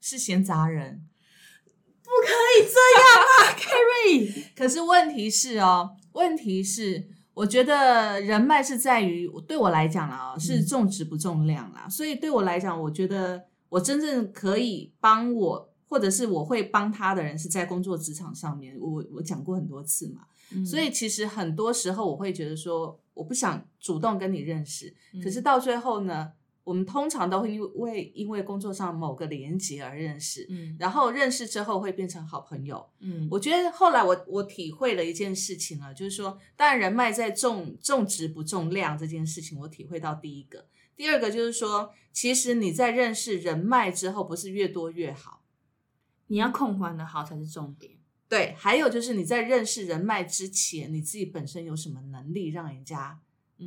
[0.00, 1.06] 是闲杂人，
[2.02, 4.44] 不可以这样啊，Carrie。
[4.54, 11.88] 可是问题是哦，问题是，我觉得人脉是在于对我来讲啊，是重质不重量啦。
[11.88, 15.68] 所以对我来讲，我觉得我真正可以帮我。
[15.92, 20.22] 或者是我会帮他的人是在工作职场上面，我我讲过很多次嘛，
[20.64, 24.90] 所以其实很多时候我会觉得说，我不想主动跟你认识，
[25.22, 26.32] 可是到最后呢，
[26.64, 45.42] 我们通常都会因为因为工作上某个连接而认识，嗯，然后认识之后会变成好朋友，嗯，我觉得后来我我体会了一件事情了，就是说，当然人脉在重重质不重量这件事情，我体会到第一个，第二个就是说，其实你在认识人脉之后，不是越多越好。
[46.28, 47.92] 你要控管的好才是重点。
[48.26, 53.20] 对，还有就是你在认识人脉之前，你自己本身有什么能力让人家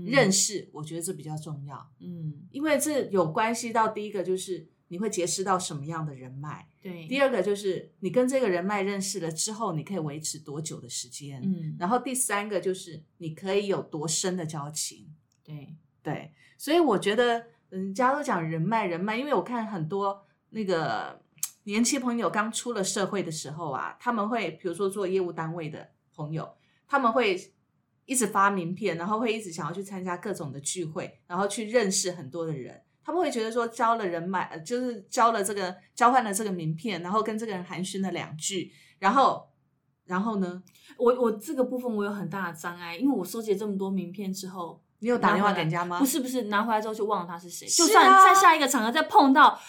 [0.03, 0.69] 认识？
[0.73, 1.89] 我觉得这比较重要。
[1.99, 6.67] 嗯，因为这有关系到第一个就是你会结识到什么样的人脉。
[6.81, 11.41] 对，第二个就是你跟这个人脉认识了之后，你可以维持多久的时间？
[11.43, 15.07] 嗯，然后第三个就是你可以有多深的交情？
[15.43, 21.23] 对对，所以我觉得人家都讲人脉人脉，因为我看很多那个。
[21.67, 26.47] 年轻朋友刚出了社会的时候啊，他们会比如说做业务单位的朋友，
[26.87, 27.54] 他们会
[28.05, 32.81] 一直发名片，然后会一直想要去参加各种的聚会，然后去认识很多的人。
[33.03, 39.47] 他们会觉得说交了人脉，就是交了这个交换了这个名片，然后跟这个人寒暄了两句，然后
[40.05, 40.63] 然后呢，
[40.97, 45.99] 我我这个部分我有很大的障碍，因为我收集了这么多名片之后，你有打电话给人家吗？
[45.99, 49.59] 不是不是，拿回来之后就忘了他是谁，就算在下一个场合再碰到。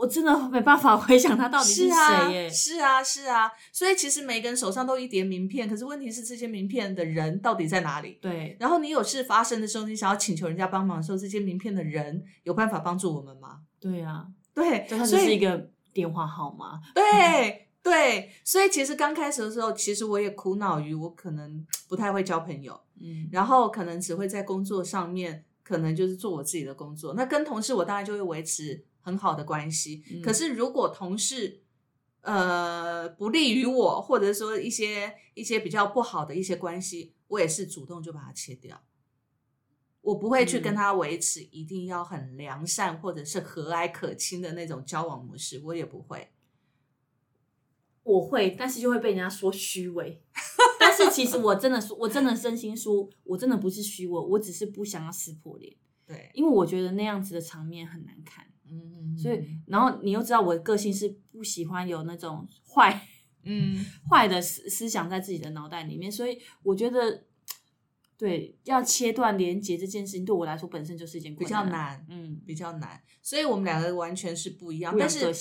[0.00, 2.48] 我真的没办法 回想他到底是谁耶！
[2.48, 8.18] 是啊，是啊，所以其实每个人手上都一叠名片，可是问题是这些名片的人到底在哪里？
[8.22, 8.56] 对。
[8.58, 13.58] 然后你有事发生的时候，你想要请求人家帮忙的时候，这些名片的人有办法帮助我们吗？
[13.78, 16.80] 对啊，对，就它只是一个电话号码。
[16.94, 27.12] 对对，所以其实刚开始的时候，其实我也苦恼于我可能不太会交朋友，嗯，然后可能只会在工作上面，可能就是做我自己的工作。
[27.12, 28.82] 那跟同事，我当然就会维持。
[29.00, 31.62] 很好的关系，可是如果同事
[32.22, 38.82] 呃不利于我，或者说一些一些比较不好的一些关系，我也是主动就把它切掉。
[40.02, 46.30] 我不会去跟他维持一定要很良善或者是和蔼可亲的那种交往模式，我也不会。
[48.02, 50.22] 我会，但是就会被人家说虚伪。
[50.78, 55.76] 但是其实我真的说，我真的真心说，我真的不是虚伪，我只是不想要撕破脸。
[56.06, 58.49] 对，因为我觉得那样子的场面很难看。
[58.70, 63.06] 嗯，所以然后你又知道我的个性是不喜欢有那种坏，
[63.44, 67.24] 嗯，坏的思思想在自己的脑袋里面，所以我觉得。
[68.20, 73.02] 对，要切断连接这件事情，对我来说本身就是一件比较难，嗯，比较难。
[73.22, 75.32] 所以我们两个完全是不一样，但是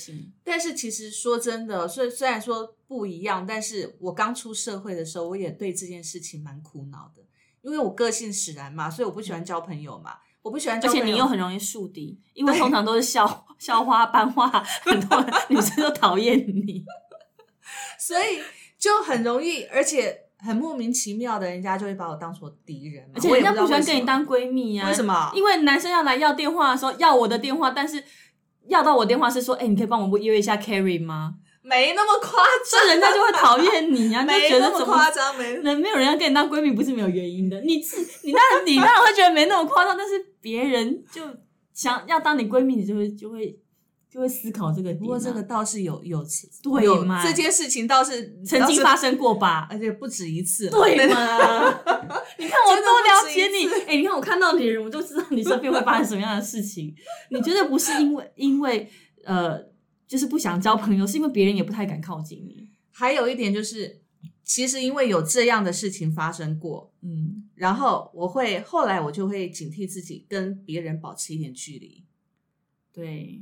[0.46, 7.22] 但是其实说真的，虽虽然说不一样，但是我刚出社会的时候，我也对这件事情蛮苦恼的，
[7.64, 14.48] 因为我个性使然嘛，所以我不喜欢交朋友嘛，我不喜欢，而且你又很容易树敌，因为通常都是校校花班花，
[14.84, 16.84] 很多女生都讨厌你，
[18.00, 18.40] 所以
[18.78, 20.26] 就很容易，而且。
[20.42, 24.88] 很莫名其妙的，人家就会把我当做敌人，而且人家不喜欢跟你当闺蜜呀？
[24.88, 25.30] 为什么？
[25.36, 28.02] 因为男生要来要电话的时候要我的电话，但是
[28.68, 31.36] 要到我电话是说，哎，你可以帮我约一下 Carrie 吗？
[31.62, 37.60] 没那么夸张，人家就会讨厌你呀， 没那么夸张，没人没有人要跟你当闺蜜，不是没有原因的。
[37.62, 41.22] 你自你当然你当然会觉得没那么夸张，但是别人就
[41.74, 43.60] 想要当你闺蜜，你就会就会。
[44.12, 46.26] 就会思考这个，不过这个倒是有有
[46.64, 47.24] 对吗？
[47.24, 51.80] 这件事情倒是曾经发生过吧，而且不止一次，对吗？
[52.40, 56.92] 你看我多了解你，哎，你看我看到你人，我就知道你身边会发生什么样的事情。
[57.30, 58.90] 你觉得不是因为因为
[59.26, 59.60] 呃，
[60.10, 62.70] 就是不想交朋友，是因为别人也不太敢靠近你。
[62.92, 64.02] 还有一点就是，
[64.44, 72.04] 其实因为有这样的事情发生过，嗯，然后我会后来我就会警惕自己，跟别人保持一点距离，
[72.92, 73.40] 对。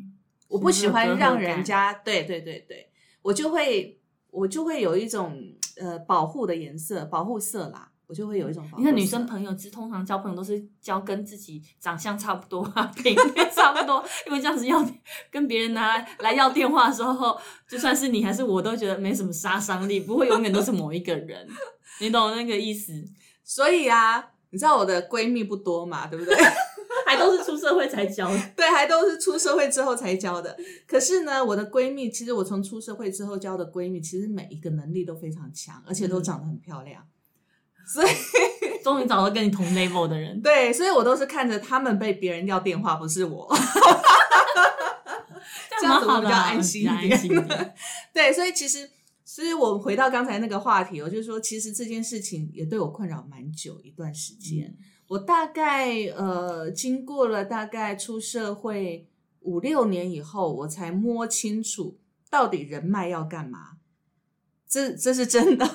[0.49, 2.89] 我不喜欢让人家对对对对，
[3.21, 3.99] 我就会
[4.29, 8.63] 我就会有一种呃保护的颜色，保护色啦，我就会有一种。
[8.77, 14.83] 你看女生朋友，其实通常交朋友都是交跟自己长相差不多啊， 品味差不多，因为这样子要
[15.29, 21.47] 跟别人拿来要电话的时候，就算是你还是我都觉得没什么杀伤力，不会永远都是某一个人，
[21.99, 22.93] 你懂那个意思？
[23.43, 26.35] 所以啊，你知道我的闺蜜不多嘛，对不对？
[27.05, 30.57] 还都是出社会才交的，对，还都是出社会之后才交的。
[30.85, 37.01] 可是呢，我的闺蜜，其实我从出社会之后交的闺蜜，其实每一个能力都非常强，而且都长得很漂亮。
[37.87, 38.07] 所以
[38.83, 40.41] 终于找到跟你同 level 的人。
[40.41, 43.47] 对，所以我都是看着他们被别人要电话，不是我。
[45.79, 47.73] 这样子我比较安心一点。
[48.11, 48.89] 对，所以其实，
[49.23, 54.75] 所以我回到刚才那个话题，我就说，其实这件事情也对我困扰蛮久一段时间。
[55.07, 59.07] 我大概呃，经过了大概出社会
[59.41, 61.97] 五六年以后，我才摸清楚
[62.29, 63.77] 到底人脉要干嘛。
[64.67, 65.65] 这这是真的，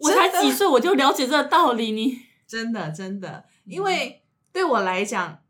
[0.00, 1.92] 我才几岁我就了解这个道理。
[1.92, 5.42] 你真的真的，因为对我来讲，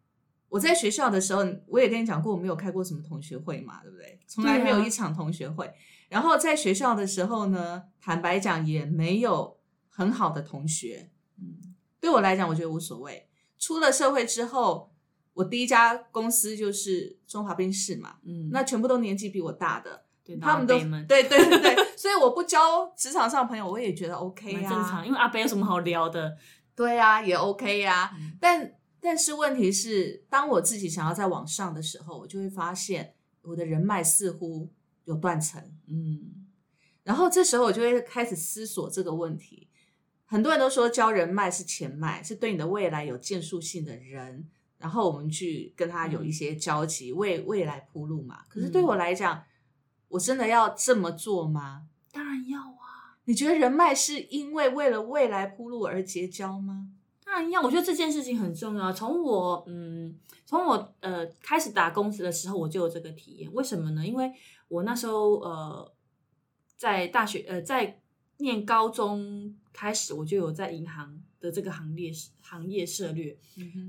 [0.48, 4.18] 我在学校的时候，我也跟你讲过，我没有开过什么同学会嘛，对不对？
[4.26, 5.72] 从来没有一场同学会。
[6.08, 9.58] 然后在学校的时候呢，坦白讲也没有
[9.88, 11.10] 很好的同学。
[11.38, 13.28] 嗯对我来讲，我觉得无所谓。
[13.58, 14.90] 出了社会之后，
[15.34, 20.04] 我第一家公司就是中华冰室嘛，嗯，那全部都年纪比我大的，
[20.38, 26.36] 他们都对对对对，所以我不交职场上朋友，我也觉得 OK 呀，正常，因为阿北有什么好聊的？
[26.76, 28.12] 对呀，也 OK 呀。
[28.40, 34.70] 但但是问题是，当我自己想要再往上的时候，我就会发现我的人脉似乎
[35.04, 36.46] 有断层，嗯，
[37.02, 39.68] 然后这时候我就会开始思索这个问题。
[40.26, 48.44] 很多人都说交人脉是钱脉，是对你的未来有建树性的人，然后我们去跟他有一些交集，为未来铺路嘛。
[48.48, 49.42] 可是对我来讲，
[50.10, 51.88] 我真的要这么做吗？
[52.12, 53.16] 当然要啊！
[53.24, 56.88] 你觉得人脉是因为为了未来铺路而结交吗？
[57.24, 57.62] 当然要。
[57.62, 58.92] 我觉得这件事情很重要。
[58.92, 60.14] 从我嗯，
[60.46, 63.52] 从我呃开始打工的时候，我就有这个体验。
[63.52, 64.06] 为什么呢？
[64.06, 64.32] 因为
[64.68, 65.92] 我那时候呃
[66.76, 67.96] 在大学呃在。
[68.42, 73.38] 念高中开始，我就有在银行的这个行列行业涉略。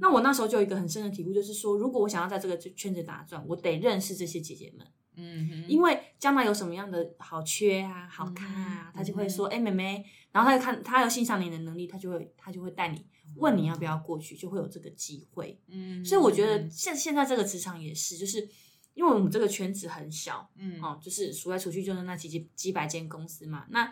[0.02, 4.86] 那我那时候就有一个很深的体悟，就是说，如果我想要在这个圈子打转，我得认识这些姐姐们。
[5.16, 15.60] 嗯，因为将来有什么样的好缺啊、好看啊，他就会说：“哎，妹妹。”然后他就看他有欣赏你的能力，他就会他就会带你问你要不要过去，就会有这个机会。
[15.68, 18.48] 嗯，所以我觉得现现在这个职场也是，就是
[18.94, 23.92] 因为我们这个圈子很小，嗯，哦，就是数来数去就是那几几几百间公司嘛，那。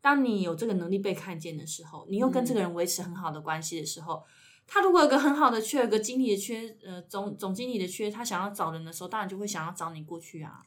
[0.00, 4.22] 当你有这个能力被看见的时候，你又跟这个人维持很好的关系的时候，
[4.70, 10.62] 他如果有个很好的缺，有个经理的缺，呃，总总经理的缺，他想要找人的时候，当然就会想要找你过去啊。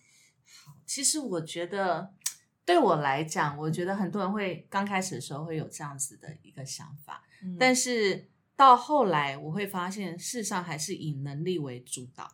[0.66, 2.12] 好，其实我觉得
[2.66, 7.24] 对我来讲，我觉得很多人会刚开始的时候会有这样子的一个想法，
[7.60, 12.32] 但是到后来我会发现，事实上还是以能力为主导，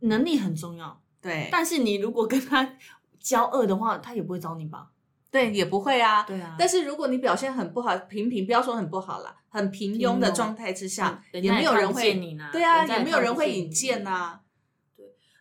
[0.00, 1.48] 能力很重要，对。
[1.52, 2.76] 但是你如果跟他
[3.20, 4.92] 交恶的话，他也不会找你吧？
[5.30, 6.22] 对，也不会啊。
[6.22, 6.56] 对啊。
[6.58, 14.40] 但是如果你表现很不好，平平不要说很不好了，很平庸的状态之下，也没有人会你对啊，也没有人会引荐呐。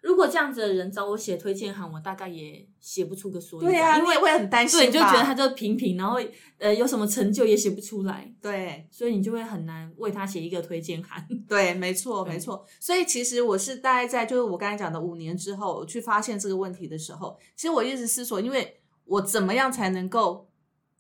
[0.04, 3.74] 如果这样子的人找我写推荐函，我大概也写不出个所以然。
[3.74, 4.80] 对啊，因为会很担心。
[4.80, 6.18] 对，你就觉得他就平平，然后
[6.60, 8.32] 呃有什么成就也写不出来。
[8.42, 11.28] 对，所以你就会很难为他写一个推荐函。
[11.46, 12.66] 对，没错，没错。
[12.80, 20.50] 所以其实我是大概在就是我刚才讲的五年之后去发现这个问题的时候，其实我一直思索，因为我怎么样才能够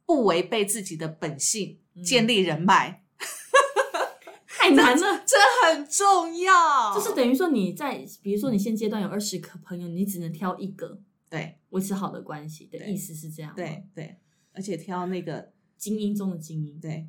[0.06, 3.04] 不违背自己的本性，建立人脉。
[4.48, 6.94] 太难了，这很重要。
[6.94, 13.54] 就是等于说你在，比如说你现阶段有二十个朋友，你只能挑一个，对，维持好的关系的意思是这样。
[13.56, 14.18] 对对，
[14.54, 16.80] 而且挑那个精英中的精英。
[16.80, 17.08] 对。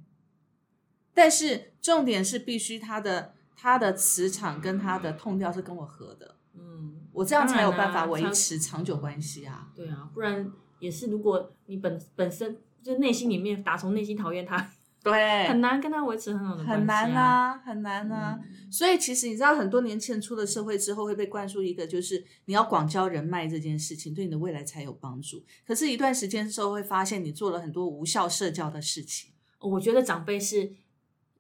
[1.15, 9.73] 但是重点是必须他的他的磁场跟他的痛调是跟我合的，嗯，我这样才有办法维持长久关系啊。
[9.75, 14.71] 对啊，不然也是，如果你本本身就内心里面打从内心讨厌他。
[15.01, 16.73] 对，很难跟他维持很好的关系。
[16.73, 18.39] 很难啊，很难啊。
[18.71, 25.43] 所以其实你知道，很多年轻人出了社会之后，会被灌输一个，就是你要广交人脉这件事情，对你的未来才有帮助。
[25.65, 29.31] 可是，一段时间之后，会发现你做了很多无效社交的事情。
[29.61, 30.73] 我觉得长辈是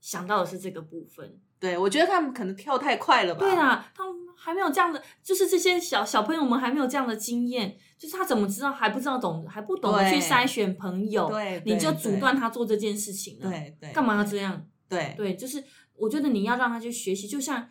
[0.01, 1.39] 想到的是这个部分。
[1.59, 3.41] 对，我觉得他们可能跳太快了吧。
[3.41, 4.18] 对啊，他们
[4.49, 7.77] 还没有这样的，就是这些小小朋友们还没有这样的经验。
[7.99, 11.29] 就是他怎么知道还不知道懂还不懂得去筛选朋友，
[11.65, 13.51] 你就阻断他做这件事情了。
[13.51, 14.65] 对对，干嘛要这样？
[14.89, 15.63] 对对，就是
[15.97, 17.69] 我觉得你要让他去学习，就像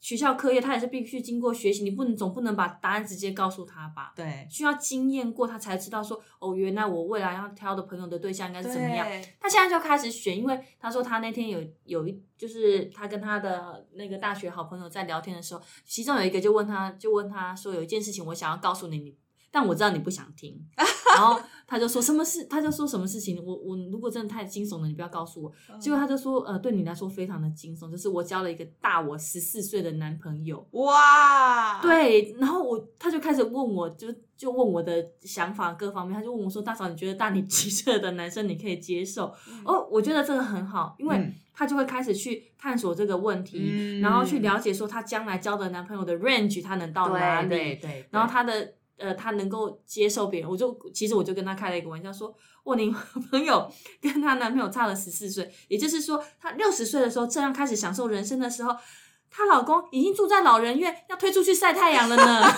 [0.00, 4.12] 学校课业，他也是必须经过学习，你不能总不能把答案直接告诉他吧？
[4.16, 9.06] 对，需要经验过他才知道说哦，原来我未来要挑的朋友的对象应该是怎么样。
[9.38, 19.16] 他现在就开始选，因为他说他那天有有一就是他跟他的那个大学好朋友在聊天的时候，其中有一个就问他就问他说有一件事情我想要告诉你，你。
[19.50, 20.56] 但我知道你不想听，
[21.16, 25.52] 然后他就说什么事，他就说什么事情，我我如果真的太惊悚了，你不要告诉我。
[25.78, 30.64] 结果他就说，呃，对你来说非常的惊悚，就是我交了一个大我十四岁的男朋友。
[30.72, 39.34] 哇，对，然后我他就开始问我，就就问我的想法各方面，他就问我说，大嫂，你觉得大你几岁的男生你可以接受？
[39.64, 48.74] 哦，我觉得这个很好，因为他就会开始去探索这个问题，然后去了解说他将来交的男朋友的 range 他能到哪里，对对，然后他的。
[49.00, 52.32] 呃，她能够接受别人，我就其实我就跟她开了一个玩笑，说，
[52.62, 52.94] 我你
[53.30, 58.76] 朋友跟她男朋友差了十四岁，也就是说，她六十岁的时候这样开始享受人生的时候，
[59.30, 62.42] 她老公已经住在老人院，要推出去晒太阳了呢。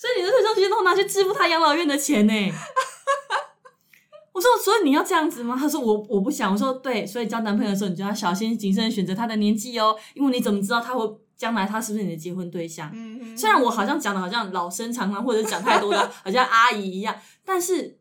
[0.00, 2.32] 所以你的退休金都拿去支付他养老院的钱呢。
[4.32, 5.54] 我说，所以你要这样子吗？
[5.60, 6.50] 他说，我我不想。
[6.50, 11.06] 我说，对，所以交男朋友的时候，你就要小心谨慎选择他的年纪哦，因为你怎么知道他会？
[11.40, 12.90] 将来他是不是你的结婚对象？
[12.92, 17.98] 嗯虽然我好像讲的好像老生常谈，或者讲太多的， 好像阿姨一样，但是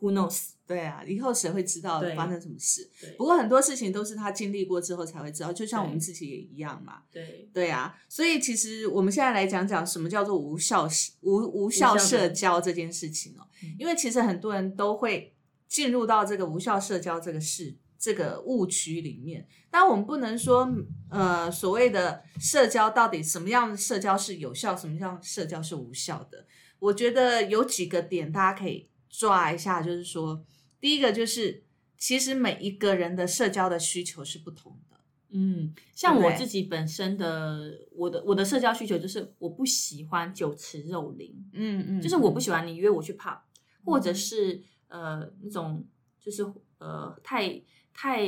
[0.00, 0.50] who knows？
[0.68, 2.88] 对啊，以后谁会知道发生什么事？
[3.18, 7.02] 不过很多事情都是他经历过之后才会知道，就像我们自己也一样嘛。
[7.10, 10.88] 对对啊，所以其实我们现在来讲讲什么叫做无效
[11.22, 13.42] 无无效社交这件事情哦，
[13.80, 15.34] 因为其实很多人都会
[15.66, 17.74] 进入到这个无效社交这个事。
[18.06, 20.72] 这个误区里面，但我们不能说，
[21.10, 26.46] 呃，所谓的社交到底什么样的社交是有效，什么样社交是无效的？
[26.78, 30.40] 我觉得有几个点大家可以抓一下，就是说，
[30.78, 31.64] 第一个就是，
[31.98, 34.96] 其实每一个人的社交的需求是不同的。
[35.30, 41.34] 嗯，像我自己本身的，我的我的社交需求就是，我不喜欢酒池肉林。
[41.54, 43.40] 嗯嗯，就是我不喜欢你约我去 pub，
[43.84, 45.84] 或者是呃那种
[46.20, 46.46] 就是
[46.78, 47.60] 呃太。
[47.96, 48.20] 太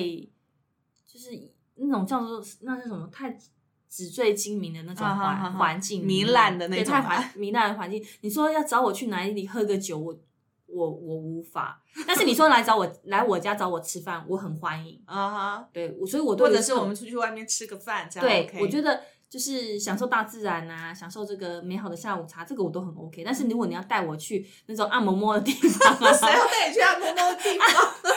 [1.07, 1.31] 就是
[1.75, 3.07] 那种叫做那是什么？
[3.13, 3.39] 太
[3.91, 8.03] 纸醉金迷的那种环环境，糜烂的那种，太环糜烂的环境。
[8.23, 10.19] 你说要找我去哪里喝个酒，我
[10.67, 11.83] 我我无法。
[12.07, 15.69] 但是你说来找我来我家找我吃饭，我很欢迎啊哈。
[15.73, 23.23] 对，所以我或者是我们出去外面吃个饭，这样对，我觉得就是享受大自然啊，享受这个美好的下午茶，这个我都很 OK。
[23.25, 27.95] 但是如果你要带我去那种按摩摸的地方，谁要带你去按摩摸的地方？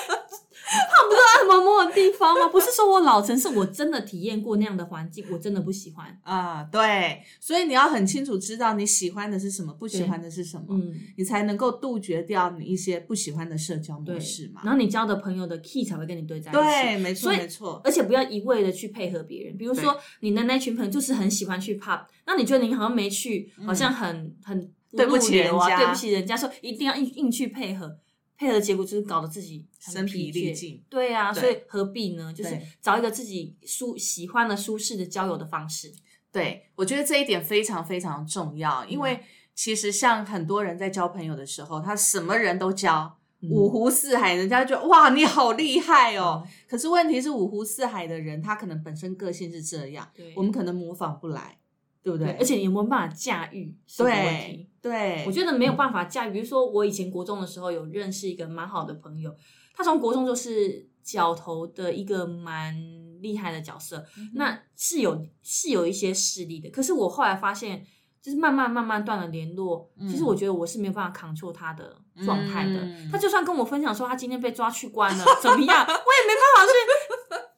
[1.42, 2.48] 他不是按摩摸的地方吗？
[2.52, 6.64] 不是说我老城，是我真的体验过那样的环境，我真的不喜欢啊。
[6.72, 14.62] 对，所以你要很清楚知道你喜欢的是什么，不喜欢的是什么，嗯，你才能够杜绝掉你一些不喜欢的社交模式嘛。
[14.64, 16.60] 然后你交的朋友的 key 才会跟你对在一起。
[16.60, 17.82] 对，没错，没错。
[17.84, 27.98] 而且不要一味的去配合别人，比如说你的那群朋友就是很喜欢去 pub，那你觉得你好像没去，好像很很对不起人家，对不起人家，说一定要硬硬去配合。
[28.42, 32.34] 配合的结果就是搞得自己身疲力尽，对呀，所以何必呢？
[32.34, 35.94] 就是找一个自己舒喜欢的、舒适的交友的方式。
[36.32, 39.20] 对我觉得这一点非常非常重要，因为
[39.54, 43.16] 其实像很多人在交朋友的时候，他什么人都交，
[43.52, 46.44] 五湖四海，人家就哇你好厉害哦。
[46.68, 51.60] 可是问题是五湖四海的人，他可能本身个性是这样，我们可能模仿不来，
[52.04, 52.32] 对不对？
[52.40, 53.76] 而且你有没有办法驾驭？
[53.98, 56.34] 对对，我觉得没有办法驾驭。
[56.34, 59.36] 比如说我以前国中的时候有认识一个蛮好的朋友，
[59.76, 62.76] 他从国中就是角头的一个蛮
[63.22, 66.70] 厉害的角色，那是有是有一些势力的。
[66.70, 67.86] 可是我后来发现。
[68.24, 72.88] 就是慢慢慢慢断了联络，其实我觉得我是没有办法 control 他的状态的。
[73.12, 76.72] 他就算跟我分享说他今天被抓去关了，怎么样，我也没办法去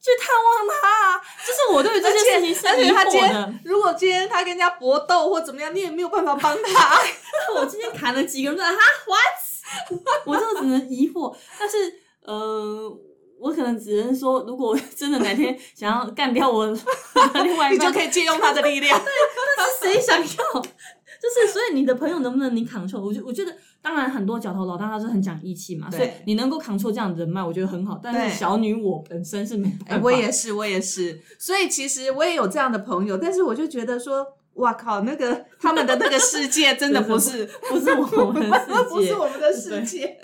[0.04, 1.18] 去探望他。
[1.46, 3.54] 就是我对于这件事情是疑惑的。
[3.64, 7.00] 如果今天他跟人家搏斗或怎么样，你也没有办法帮他。
[7.56, 10.26] 我今天砍了几个人，哈，what？
[10.26, 11.34] 我就只能疑惑。
[11.58, 11.76] 但是，
[12.22, 13.00] 呃。
[13.36, 16.64] 我可能只能说，如果真的哪天想要干掉我
[17.44, 18.98] 另外一半，你就可以借用他的力量。
[18.98, 19.12] 对，
[19.58, 20.60] 但是谁想要？
[20.62, 23.04] 就是，所以你的朋友能不能你扛住？
[23.04, 23.54] 我就我觉得，
[23.84, 28.00] 当然很多角头老大他是很讲义气嘛，所以你能够扛住这样的人脉，我觉得很好。
[28.02, 30.04] 但是小女我本身是没办法。
[30.04, 31.20] 我也是，我也是。
[31.38, 34.26] 所以其实我也有这样的朋友，但是我就觉得说。
[34.54, 35.00] 哇靠！
[35.00, 40.16] 那个他们的那个世界真的 不是不是我们的世界，不是我们的世界。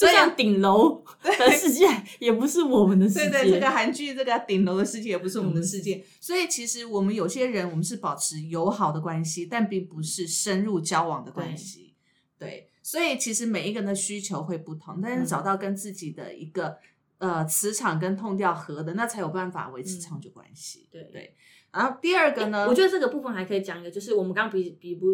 [0.00, 1.86] 就像顶楼的世界
[2.18, 3.28] 也不是我们的世界。
[3.28, 6.02] 对对，这个韩剧这个顶楼的世界也不是我们的世界。
[6.18, 11.94] 所以其实我们有些人，我们是保持友好的关系，但并不是深入交往的关系。
[12.38, 16.78] 对，所以其实每一个人的需求会不同，但是找到跟自己的一个
[17.18, 20.88] 呃磁场跟痛调合的，那才有办法维持长久关系。
[20.90, 21.34] 对对。
[21.70, 22.66] 然后第二个呢？
[22.66, 25.04] 我觉得这个部分还可以讲一个，就是我们刚刚比比不，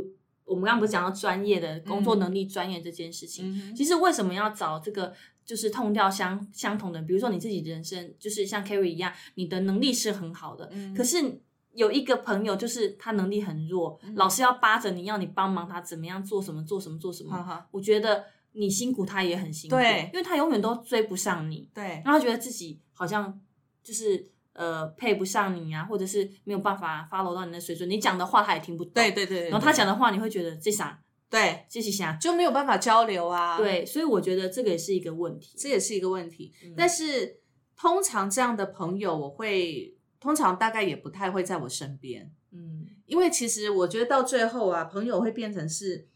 [0.45, 3.75] 我们刚刚不是讲到专业的工作能力专业这件事情。
[3.75, 5.13] 其实为什么要找这个
[5.45, 7.03] 就是痛调相相同的？
[7.03, 11.41] 比如说你自己人生就是像 Kerry 一样，你的能力是很好的，可是
[11.75, 17.67] 有一个朋友就是他能力很弱，老是要扒着你要你帮忙他怎么样做什么做什么做什么。
[17.71, 23.41] 我觉得你辛苦他也很辛苦，对，因为他永远都追不上你，对，然后觉得自己好像
[23.83, 24.31] 就是。
[24.57, 28.93] 呃，配不上你啊，或者是没有办法 follow 到你的水准，你讲的话他也听不懂。
[28.93, 29.51] 对对对。
[29.51, 30.97] 然后他讲的话，你会觉得这啥？
[31.29, 32.13] 对，这是啥？
[32.21, 33.59] 就没有办法交流啊。
[33.59, 36.53] 对，所以我觉得这个也是一个问题，这也是一个问题。
[36.77, 37.41] 但是
[37.77, 39.93] 通常这样的朋友，我会
[40.25, 42.33] 通常大概也不太会在我身边。
[42.51, 46.09] 嗯，因为其实我觉得到最后啊，朋友会变成是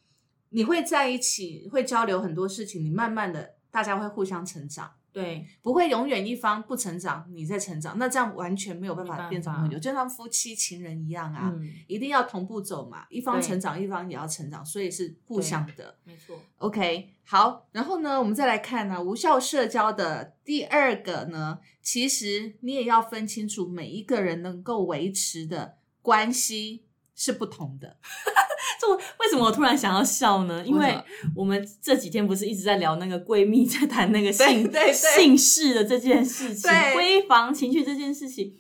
[0.48, 4.94] 你会在一起，会交流很多事情，你慢慢的大家会互相成长。
[5.20, 11.52] 对，不会永远一方不成长，你在成长，那这样完全没有办法变成朋友，就像夫妻情人一样啊，
[11.88, 16.40] 一定要同步走嘛，一方成长，一方也要成长，所以是互相的，没错。
[16.58, 26.84] OK，好，然后呢，我们再来看呢，无效社交的第二个呢，其实你也要分清楚每一个人能够维持的关系
[27.16, 27.96] 是不同的。
[28.80, 30.64] 就为什么我突然想要笑呢？
[30.64, 30.96] 因为
[31.34, 38.54] 我们这几天不是一直在聊那个闺蜜在谈那个姓姓氏的这件事情，闺房情趣这件事情。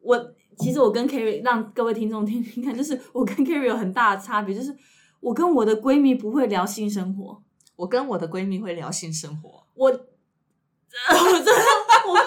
[0.00, 4.76] 我其实我跟 Kerry 让各位听众听听看，就是我跟 Kerry 有很大的差别，就是
[5.20, 7.42] 我跟我的闺蜜不会聊性生活，
[7.76, 9.66] 我跟我的闺蜜会聊性生活。
[9.74, 11.52] 我， 我真的，
[12.06, 12.20] 我不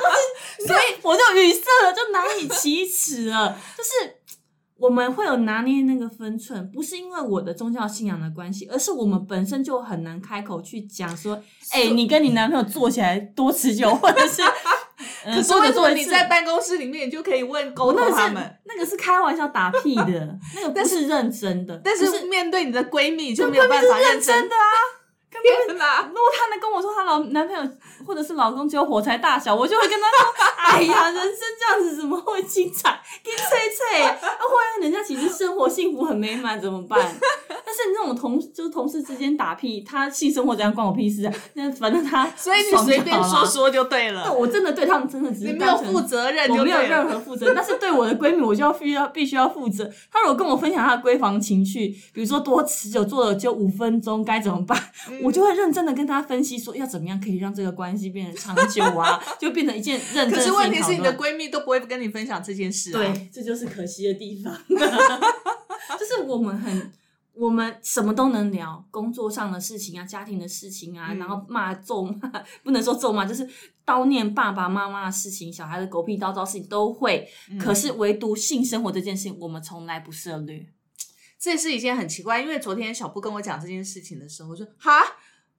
[0.62, 4.21] 是， 所以我就语塞了，就难以启齿了，就是。
[4.82, 11.40] 我们会有拿捏那个分寸，不是因为我的宗教信仰的关系，而是我们本身就很难开口去讲说，
[11.72, 14.42] 哎，你跟你男朋友做起来多持久，或者是，
[15.24, 18.58] 可是为什么你在办公室里面你就可以问沟通他们？
[18.66, 21.80] 那个是开玩笑打屁的，那个不是认真的。
[21.86, 25.01] 但是面对你的闺蜜就没有办法认真的啊。
[25.32, 26.02] 天哪！
[26.08, 27.64] 如果她能跟我说她老男朋友
[28.06, 33.00] 或者是老公只有火柴大小，我就会跟她说：“哎呀，人生这样子怎么会精彩？
[33.24, 37.00] 给脆脆，那万一人家其实生活幸福很美满怎么办？”
[37.64, 41.34] 但是你这种同就是同事之间打屁，他性生活怎样关我屁事啊？
[41.54, 44.34] 那反正他所以你随便说说就对了。
[44.34, 47.54] 我真的对他们真的只是没有负责任，我没有任何负责。
[47.54, 49.90] 但是对我的闺蜜，我就要必须要必须要负责。
[50.12, 54.78] 她如果跟我分享她的闺房情趣，比如说多持久，做了就五分钟，该怎么办？
[55.24, 59.22] 我就会认真的跟他分析说，要怎么样可以让这个关系变得长久啊？
[59.40, 60.40] 就变成一件认真。
[60.40, 62.92] 可是问题是你的闺蜜都不会跟你分享这件事。
[62.92, 64.54] 对，这就是可惜的地方。
[64.68, 66.92] 就是我们很。
[67.34, 72.30] 我们什么都能聊，工作上的事情啊，家庭的事情啊，然后骂咒骂，
[72.62, 73.48] 不能说咒骂，就是
[73.86, 77.26] 叨念爸爸妈妈的事情，小孩的狗屁叨叨事情都会。
[77.58, 80.68] 可是唯独性生活这件事情，我们从来不涉猎。
[81.42, 85.02] 这是一件很奇怪，因为昨天小布跟我讲这件事情的时候，我说哈，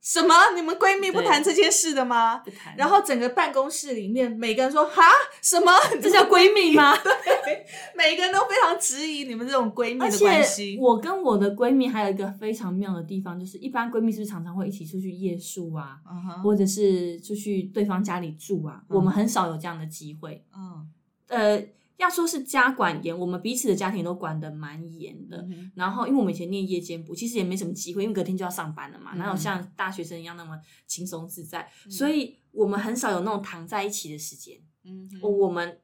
[0.00, 0.32] 什么？
[0.54, 2.38] 你们闺蜜不谈这件事的吗？
[2.38, 2.76] 不谈。
[2.76, 5.02] 然后整个办公室里面，每个人说：“哈，
[5.42, 5.72] 什么？
[6.00, 7.66] 这叫闺蜜吗？”对，
[7.96, 10.78] 每个人都非常质疑你们这种闺蜜的关系。
[10.80, 15.98] 我跟我的闺蜜还有一个非常妙的地方，就是一般闺蜜是不是常常会一起出去夜宿啊，
[16.44, 18.84] 或者是出去对方家里住啊？
[18.88, 20.44] 我们很少有这样的机会。
[20.56, 20.88] 嗯，
[21.26, 21.66] 呃。
[21.96, 25.46] 要说是家管严，我们彼此的家庭都管得蛮严的。
[25.74, 31.70] 然后，因为我们以前念夜间部，其实也没什么机会，因为隔天就要上班了嘛，哪有像大学生一样那么轻松自在？
[31.88, 34.60] 所以我们很少有那种躺在一起的时间。
[34.84, 35.80] 嗯，我们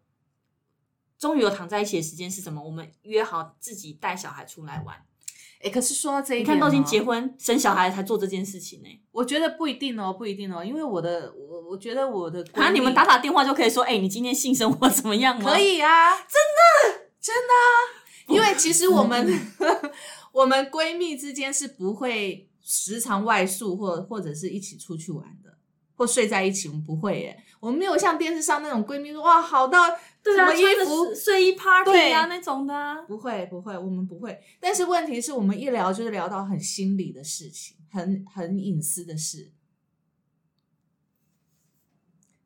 [1.19, 2.63] 终于有躺在一起的时间是什么？
[2.63, 4.97] 我们约好自己带小孩出来玩。
[5.61, 8.89] 哎，可是说到这一，你看都已经结婚生小孩才做这件事情呢。
[9.11, 15.51] 我觉得不一定哦，不一定哦，因为我的我我觉得我的，啊，你们打打电话就可以说，哎，你今天性生活 怎么样吗？
[15.51, 19.27] 可以啊，真的真的啊，因为其实我们
[20.33, 25.59] 我们闺蜜之间是不会时常外宿或或者是一起出去玩的，
[25.97, 29.97] 或睡在一起，我们不会耶，我们没有像电视上那种闺蜜说哇好到。
[30.25, 33.05] 什么衣服睡衣 party 啊那种的？
[33.07, 34.39] 不会不会，我们不会。
[34.61, 39.51] 但是问题是我们一聊就是聊到很心理的事情，很很隐私的事。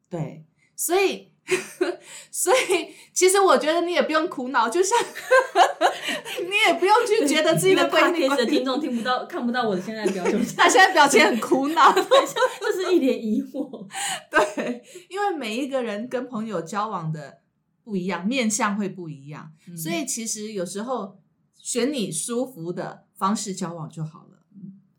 [0.08, 0.44] 对，
[0.76, 1.31] 所以
[2.30, 4.98] 所以其实我觉得你也不用苦恼，就像
[6.40, 13.86] 你也不用去觉得自己的闺蜜的听众听不到看不到我的现在表情，他现在表情很苦恼，就是一脸疑惑。
[14.30, 17.40] 对，因为每一个人跟朋友交往的。
[17.84, 21.18] 不一样，面相会不一样，所以其实有时候
[21.56, 24.38] 选你舒服的方式交往就好了。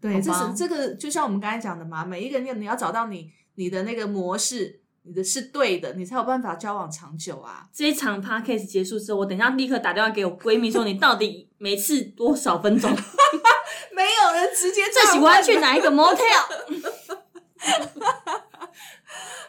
[0.02, 7.70] 对，这是这个，就像我们刚才讲的嘛，每一个人你要找到你你的那个模式，你的是对的，你才有办法交往长久啊。
[7.74, 12.90] 这一场 podcast 结束之后，我等一下立刻打电话给我闺蜜说，你到底每次多少分钟？
[13.96, 16.18] 没有人直接最喜欢去哪一个 motel？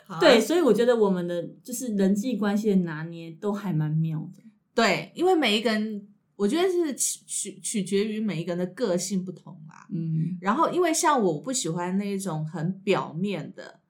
[0.20, 4.42] 对，所以我觉得我们的就是人际关系的拿捏都还蛮妙的。
[4.74, 9.86] 对，因为每一个人，我觉得是取取取决于每一个人的个性不同啦。
[9.92, 13.80] 嗯，然后因为像我不喜欢那种很表面的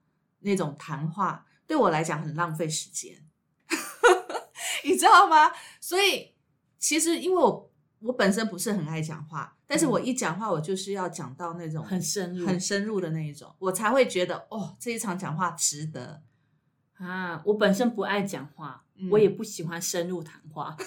[0.41, 3.25] 那种谈话，对我来讲很浪费时间，
[4.85, 5.51] 你知道吗？
[5.81, 6.35] 所以
[6.79, 9.51] 其实因为我我本身不是很爱讲话。
[9.67, 16.23] 但是我一讲话，我就是要讲到那种很深入、很深入的那一种，我才会觉得哦，这一场讲话值得
[16.99, 17.43] 啊！
[17.47, 20.77] 我本身不爱讲话，我也不喜欢深入谈话。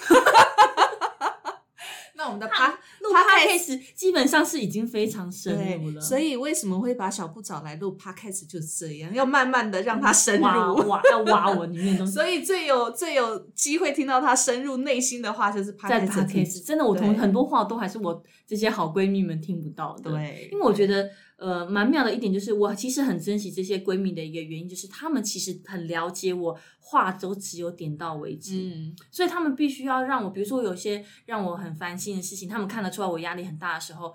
[2.18, 2.66] 那我们的趴
[3.00, 12.12] 录 podcast 基本上是已经非常深入了，所以为什么会把小布找来录 podcast 就是这样，要慢慢的让他深入，挖要挖我里面东西。
[12.18, 16.66] 所以最有最有机会听到他深入内心的话，就是在 podcast。
[16.66, 20.10] 真的，我同很多话都还是我这些好闺蜜们听不到的。
[20.10, 21.08] 对，因为我觉得。
[21.38, 28.56] 呃，蛮妙的一点就是，我其实很珍惜这些闺蜜的一个原因，就是她们其实很了解我，话都只有点到为止。
[28.56, 34.12] 嗯，所以她们必须要让我，比如说有些让我很烦心的事情，她们看得出来我压力很大的时候，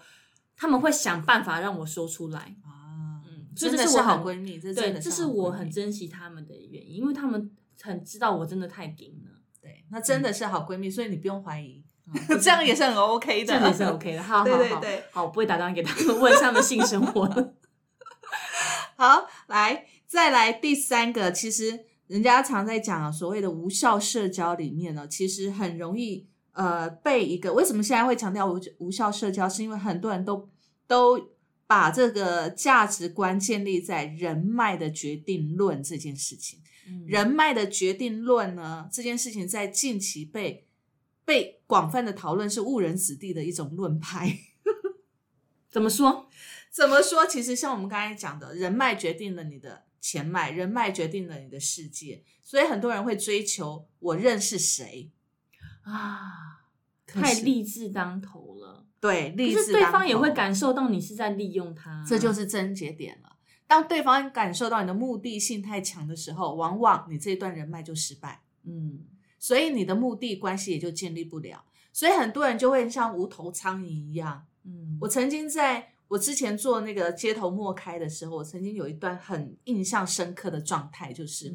[0.57, 2.39] 她们会想办法让我说出来。
[2.61, 7.49] 啊，嗯，所以这是我好闺蜜，这对，这是我很珍惜她们的原因，因为她们
[7.81, 9.31] 很知道我真的太顶了。
[9.61, 11.82] 对，那真的是好闺蜜，所以你不用怀疑。
[12.41, 14.21] 这样也是很 OK 的，这样也是 OK 的。
[14.21, 14.81] 好好好，
[15.11, 17.25] 好，我不会打电话给他们问他们性生活。
[18.97, 30.49] 好，来再来第三个，其实人家常在讲所谓的无效社交里面呢，其实很容易呃被一个为什么现在会强调无无效社交，是因为很多人都
[30.85, 31.29] 都
[31.65, 36.59] 把这个价值观建立在人脉的决定论这件事情。
[37.07, 40.67] 人脉的决定论呢，这件事情在近期被。
[41.25, 44.39] 被广泛的讨论是误人子弟的一种论派，
[45.69, 46.27] 怎么说？
[46.71, 47.25] 怎么说？
[47.25, 55.11] 其实像我们刚才讲的，人脉决定了你的钱脉，人脉决定了你的世界，所以很多人会追求我认识谁
[55.83, 56.63] 啊，
[57.05, 58.87] 太励志当头了。
[58.99, 63.37] 对，励志，对方也会感受到你是在利用他，这就是症结点了。
[63.67, 68.43] 当对方感受到你的目的性太强的时候，往往你这一段人脉就失败。
[68.63, 69.05] 嗯。
[69.43, 74.47] 所以你的目的关系也就建立不了，所以很多人就会像无头苍蝇一样。
[74.63, 81.53] 嗯，我曾经在我之前做那个街头默开的时候，我曾经有一段很印象深刻的状态，就是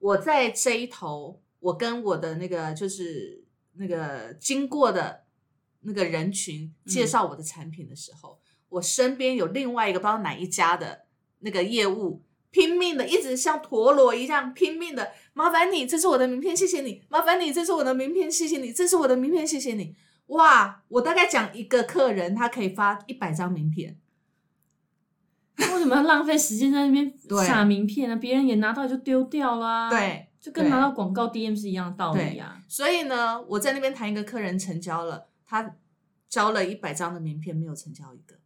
[0.00, 5.22] 我在这一头，我跟我的那个就是那个经过的
[5.82, 11.04] 那个人群介绍我的产品的时候，我身边有另外一个不知道哪一家的
[11.38, 12.24] 那个业务。
[12.50, 17.02] 拼命的，一直像陀螺一样拼命的，麻烦你，这是我的名片，谢谢你。
[17.08, 18.72] 麻烦你，这是我的名片，谢谢你。
[18.72, 19.94] 这是我的名片，谢谢你。
[20.26, 23.96] 哇，我大概讲一个客人，他可以发一百张名片。
[25.58, 27.12] 为什么要浪费时间在那边
[27.44, 28.16] 撒名片呢？
[28.16, 29.90] 别人也拿到就丢掉啦。
[29.90, 32.62] 对，就跟拿到广告 DM 是一样的道理啊。
[32.66, 35.76] 所以呢，我在那边谈一个客人成交了，他
[36.28, 38.39] 交了一百张的名片，没有成交一个。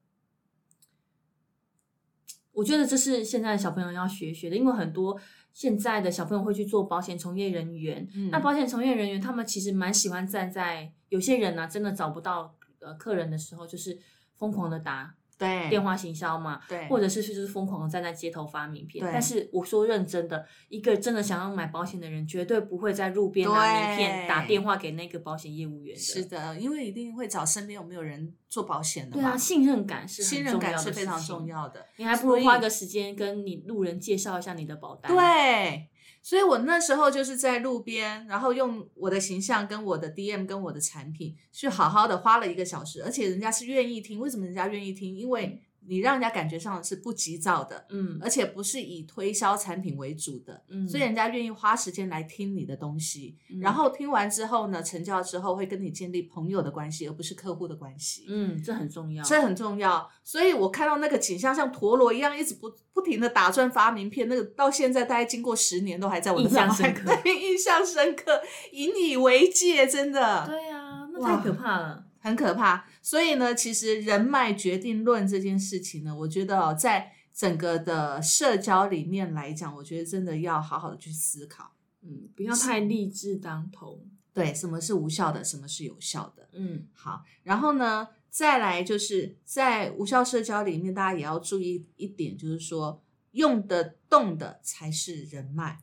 [2.55, 5.21] 我觉得这是现在的小朋友要学学的，因为很多
[5.53, 8.09] 现在的小朋友会去做保险从业人员。
[8.31, 13.99] 那保险从业人员他们其实蛮喜欢站在有些人呢，真的找不到呃客人的时候，就是
[14.37, 15.15] 疯狂的打。
[15.39, 19.05] 对电话行销嘛，对，或者是就是疯狂的站在街头发名片。
[19.13, 26.01] 但是我说认真的，一个真的想要买保险的人，绝对不会在路边拿名片打电话给那个保险业务员的。
[26.01, 29.17] 是的，因为一定会找身边有没有人做保险的。
[29.17, 31.85] 对啊，信任感是信任感是非常重要的。
[31.97, 35.15] 你还不如花个时间跟你路人介绍一下你的保单。
[35.15, 35.89] 对。
[36.25, 44.19] 所以我那时候就是在路边，然后用我的形象跟我的 DM 跟我的产品去好好的花了一个小时，而且人家是愿意听。
[44.19, 45.15] 为什么人家愿意听？
[45.15, 60.11] 因为你让人家感觉上是不急躁的，嗯，而且不是以推销产品为主的，嗯，所以人家愿意花时间来听你的东西，然后听完之后呢，成交之后会跟你建立朋友的关系，而不是客户的关系，嗯，这很重要，这很重要。
[60.23, 68.41] 所以我看到那个景象像陀螺一样，一直不不停的打转发名片，那个到现在大概经过十年都还在我的印象深刻，印象深刻，
[68.73, 72.05] 引以为戒，真的，对啊，那太可怕了。
[72.25, 84.03] 很可怕，所以呢，其实人脉决定论这件事情呢，我觉得哦，在整个的社交里面来讲，我觉得真的要好好的去思考，嗯，不要太励志当头。
[84.33, 86.49] 对，什么是无效的，什么是有效的？
[86.55, 93.03] 嗯，好，然后呢，再来就是在无效社交里面，大家也要注意一点，就是说
[93.33, 95.79] 用得动的才是人脉。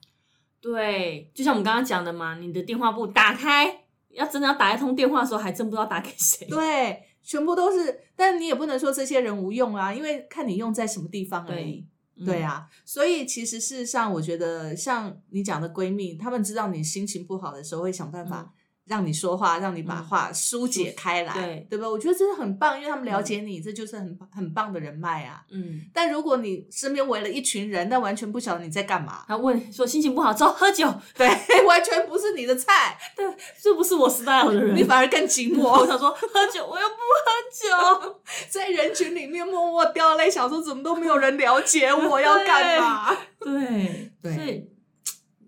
[0.60, 3.78] 对，就像我们刚刚讲的嘛，你的电话簿打开。
[4.14, 6.46] 要真的要打一通电话的时候，还真不知道打给谁。
[6.48, 11.86] 对，全部都是，但你也不能说这些人无用啊，因为看你用在什么地方而已。
[12.26, 18.54] 对啊，所以其实事实上，我觉得像你讲的闺蜜，她们知道你心情不好的时候，会想办法。
[18.86, 21.88] 让你说话，让你把话疏解开来，对对吧？
[21.88, 25.44] 我觉得这是很棒，因为他们了解你，这就是很很棒的人脉啊。
[25.52, 31.28] 嗯，但如果你身边围了一群人，但完全不晓得你在干嘛，他问说心情不好，走喝酒，对，
[31.66, 33.26] 完全不是你的菜， 对，
[33.62, 35.62] 这不是我 style 的人，你反而更寂寞。
[35.80, 43.16] 我想说喝酒，我又不喝酒，在人群里面默默掉泪，想说怎么都没有人了解我要干嘛？
[43.40, 44.68] 对，所以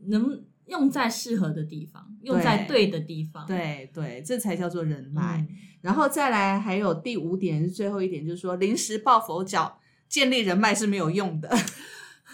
[0.07, 0.43] 能。
[0.67, 5.45] 用在适合的地方，用在对的地方，对对，这才叫做人脉。
[5.81, 11.49] 然后再来，还有第五点是最后一点，就是说临时抱佛脚建立人脉是没有用的，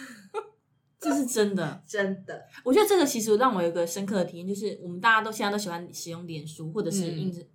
[1.00, 2.46] 这是真的，真的。
[2.64, 7.46] 我觉得这个其实让我有个深刻的体验，就是我们大家都现在都喜欢使用脸书或者是 int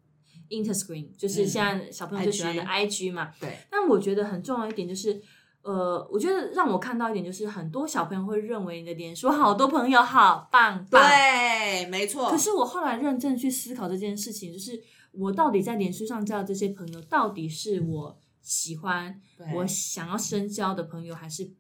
[0.51, 3.31] interscreen，就是现在小朋友就喜欢的 IG 嘛。
[3.41, 3.59] 对。
[3.71, 5.23] 但我觉得很重要一点就是。
[5.65, 12.31] 呃，我觉得让我看到一点就是，很多小朋友会认为你的脸书好多朋友好棒棒，对，没错。
[12.31, 14.79] 可是我后来认真去思考这件事情，就是
[15.13, 19.19] 我到底在脸书上交的这些朋友，到底是我喜欢、
[19.55, 21.51] 我想要深交的朋友，还是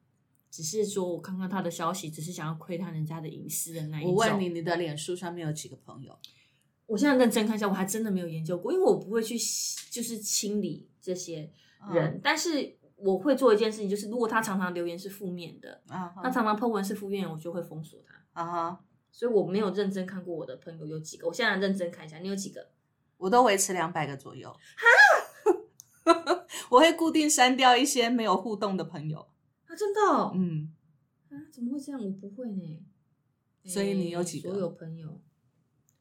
[0.51, 4.13] 只是说我看看他的消息，只是想要窥探人家的隐私的那一种？
[4.13, 6.15] 我问你，你的脸书上面有几个朋友？
[6.85, 9.35] 我现在认真看一下，我还真的没有研究过，因为我不会去
[9.91, 11.51] 就是清理这些
[11.91, 12.77] 人，但是。
[13.05, 18.15] 我会做一件事情，就是如果他常常留言是负面的，啊，他常常 po 文是负面，我就会封锁他。
[18.33, 22.71] 啊哈，所以我没有认真看过我的朋友有几个，我现在认真看一下，你有几个？
[23.19, 24.51] 我都维持两百个左右。
[26.05, 26.13] 哈，
[26.71, 29.29] 我会固定删掉一些没有互动的朋友。
[29.67, 30.01] 啊，真的？
[30.35, 30.73] 嗯。
[31.29, 31.37] 啊？
[31.53, 32.03] 怎么会这样？
[32.03, 32.81] 我不会呢。
[33.67, 34.49] 所以你有几个？
[34.49, 35.21] 所有朋友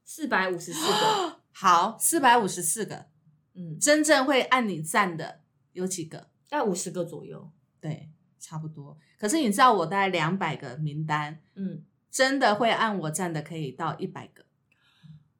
[0.05, 1.41] 四百五十四个。
[1.51, 3.07] 好，四百五十四个。
[3.55, 5.41] 嗯，真正会按你赞的
[5.73, 6.29] 有几个？
[6.53, 7.49] 大概五十个左右，
[7.81, 8.95] 对，差不多。
[9.17, 14.45] 可是你知道我大概两百个名单，嗯，真的会按我站的可以到一百个，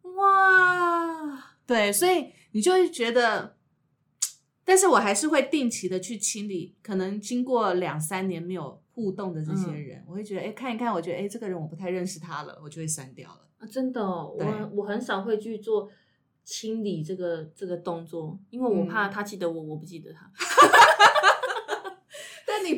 [0.09, 3.57] 哇，对，所以你就会觉得，
[4.65, 13.47] 但是我还是会定期的去清理，可能经过两三年没有互动的这些人，我会觉得，哎，看一看，我觉得，哎，这个人我不太认识他了，我就会删掉了。
[13.59, 15.87] 啊，真的，我我很少会去做
[16.43, 20.27] 清理这个这个动作，因为我怕他记得我，我不记得他。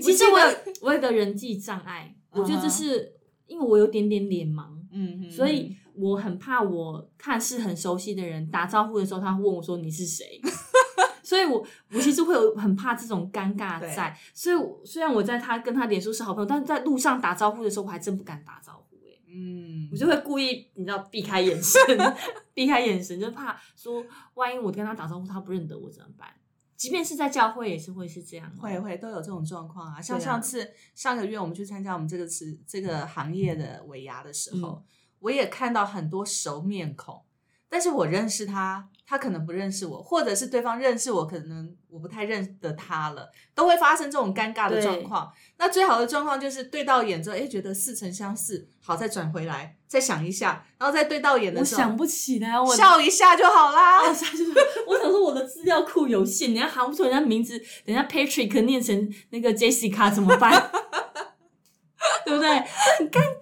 [0.01, 0.47] 其实我有
[0.81, 3.13] 我有个人际障碍，我觉得这是
[3.47, 10.41] 因为我有点点脸盲，嗯，所以我很怕我看似很熟悉的人打招呼的时候，他问我说你是谁，
[11.23, 14.55] 所以我我其实会有很怕这种尴尬在，所以
[14.85, 21.79] 虽然我在他跟他脸书是好朋友，但是在路上打招呼的时候，我还真不敢打招呼，哎，嗯，我就会故意你知道避开眼神，
[22.53, 26.29] 避开眼神，就怕说万一我跟他打招呼，他不认得我怎么办？
[26.75, 30.01] 即便是在教会也是会是这样，会会都有这种状况啊。
[30.01, 34.83] 像上次上个月我们去参加我们这个词这个行业的尾牙的时候，
[35.19, 37.23] 我也看到很多熟面孔，
[37.69, 38.87] 但是我认识他。
[39.07, 45.31] 他可能不认识我，或者是对方认识我，可能我不太认得他了，都会发生这种尴尬的状况。
[45.59, 53.99] 那最好的状况就是对到眼之后，哎，觉得似曾相识，好，再转回来，再想一下，然后再对到眼的时候，我想不起来，我笑一下就好啦。
[54.01, 54.27] 我想
[55.11, 60.51] 说我的资料库有限，你要喊不出人家名字，等下 Patrick 念成那个 Jessica 怎么办？
[62.25, 62.49] 对不对？
[62.97, 63.34] 很尴。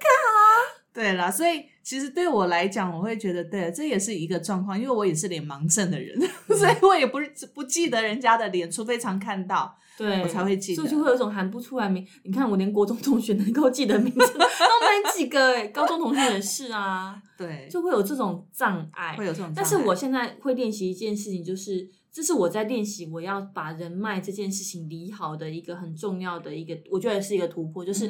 [0.93, 1.65] 对啦，所以。
[1.83, 6.17] 其实对我来讲，我会觉得对，这也是一个状况，因为我也是脸盲症的人，
[6.47, 10.77] 所以我也不是不记得人家的脸，除非常看到，对我才会记得。
[10.77, 12.07] 所以就会有一种喊不出来名。
[12.23, 19.51] 你看我连国中同学能够记得名字都没几个哎，高中同学也是啊， 对，就会有这种障碍，会有这种。
[19.53, 28.09] 但是我现在会练习一件事情，就是这是我在练习我要把人脉这件事情理好的一个很重要的一个，我觉得是一个突破，就是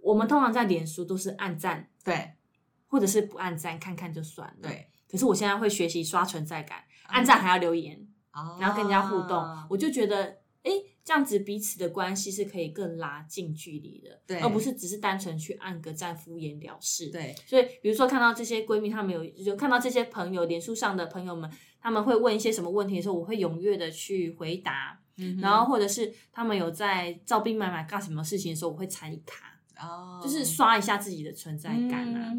[0.00, 2.32] 我们通常在脸书都是按赞，对。
[2.92, 4.68] 或者是不按赞看看就算了。
[4.68, 8.06] 对，可是我现在会学习刷存在感，按赞还要留言，
[8.60, 10.70] 然后跟人家互动，我就觉得，哎，
[11.02, 17.08] 这样子彼此的关系是可以更拉近距离的，对，而不是只是单纯去按个赞敷衍了事。
[17.08, 21.50] 对，所以比如说看到这些闺蜜，她们有就看到这些朋友，脸书上的朋友们，
[21.80, 25.00] 他们会问一些什么问题的时候，我会踊跃的去回答，
[25.40, 29.51] 然后或者是他们有在招兵买马干什么事情的时候，我会参与卡。
[29.82, 32.32] 哦，就是刷一下自己的存在感啊！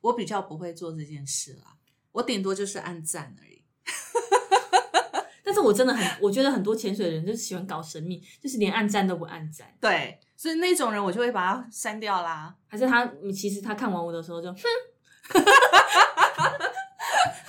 [0.00, 1.76] 我比较不会做这件事啦，
[2.12, 3.62] 我顶多就是按赞而已。
[5.44, 9.66] 但是我真的很，我觉得很多潜水的人就是喜欢搞神秘，就是连按赞都不按赞。
[9.80, 12.54] 对，所以那种人我就会把他删掉啦。
[12.66, 14.60] 还是他其实他看完我的时候就哼，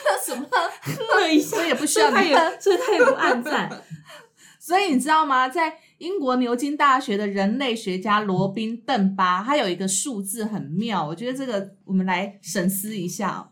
[0.04, 0.46] 那什么
[1.16, 3.70] 乐一下也不需要他也，所以他也不按赞。
[4.60, 5.48] 所以你知道吗？
[5.48, 13.52] 在英国牛津大学的人类学家罗宾·邓巴，他有一个数字很妙，我觉得这个我们来审思一下。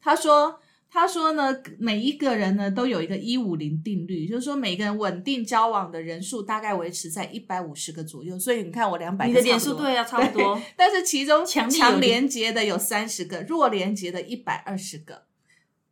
[0.00, 0.60] 他说
[0.90, 8.38] ：“他说呢，每一个人呢都有一个一五零定律，就是说每个人稳定交往的人数大概维持在一百五十个左右。
[8.38, 10.60] 所以你看我两百，你的点数对啊，差不多。
[10.76, 15.24] 但是其中强连接的有三十个，弱连接的一百二十个。”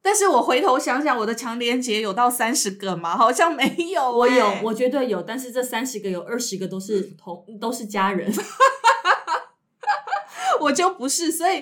[0.04, 3.16] 但是我回头想想，我的强连结有到三十个吗？
[3.16, 4.02] 好像没有。
[4.10, 5.22] 我有，我绝对有。
[5.22, 8.32] 但是这三十个有二十个都是同， 都是家人，
[10.60, 11.30] 我就不是。
[11.30, 11.60] 所以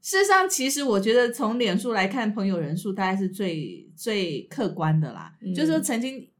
[0.00, 5.32] 事实上，其实我觉得从脸书来看，朋友人数大概是最最客观的啦。
[5.54, 6.30] 就是说，曾经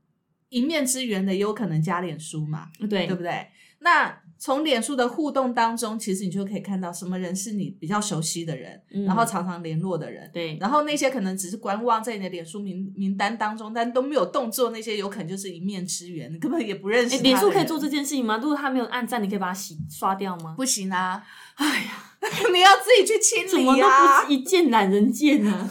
[0.48, 3.48] 一面之缘的，也有可能加脸书嘛，对对不对？
[3.80, 4.23] 那。
[4.44, 10.30] 从脸书的互动当中，其实你就可以看到什么人是你比较熟悉的人，然后常常联络的人。
[10.34, 17.22] 对，然后那些可能只是观望在你的脸书名名单当中，但都没有动作，那些有可能就是一面之缘，你根本也不认识。
[17.22, 18.36] 脸书可以做这件事情吗？
[18.36, 20.52] 如果他没有按赞，你可以把它洗刷掉吗？
[20.58, 21.24] 不行啊！
[21.54, 22.04] 哎呀，
[22.52, 23.50] 你要自己去清理啊！
[23.50, 25.70] 怎么都不一键懒人键呢？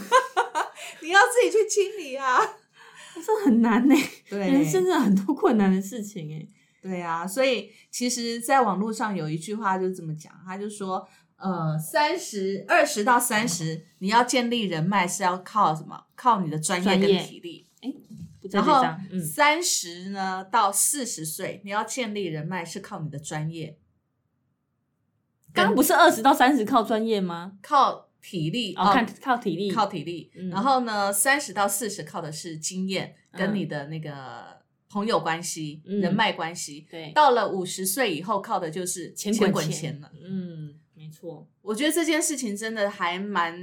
[1.03, 2.39] 你要自己去清理啊！
[3.23, 3.95] 这很难呢。
[4.27, 6.47] 对，人生真的很多困难的事情哎。
[6.83, 11.07] 对呀，所以其实，在网络上有一句话就是这么讲，他就说，
[11.37, 16.03] 呃，三十二十到三十，你要建立人脉是要靠什么？
[16.13, 17.65] 靠你的专业跟体力。
[17.79, 17.93] 哎，
[18.51, 18.83] 然后
[19.21, 23.77] 三十呢到四十岁，你要建立人脉是靠你的专业。
[25.53, 27.53] 刚刚不是二十到三十靠专业吗？
[27.61, 30.29] 靠体力哦，看靠体力，靠体力。
[30.51, 34.61] 然后呢，三十到四十靠的是经验跟你的那个。
[34.93, 40.11] 朋友关系、人脉关系，对，到了五十岁以后，靠的就是钱滚钱了。
[40.23, 41.47] 嗯，没错。
[41.63, 43.57] 我觉得这件事情真的还蛮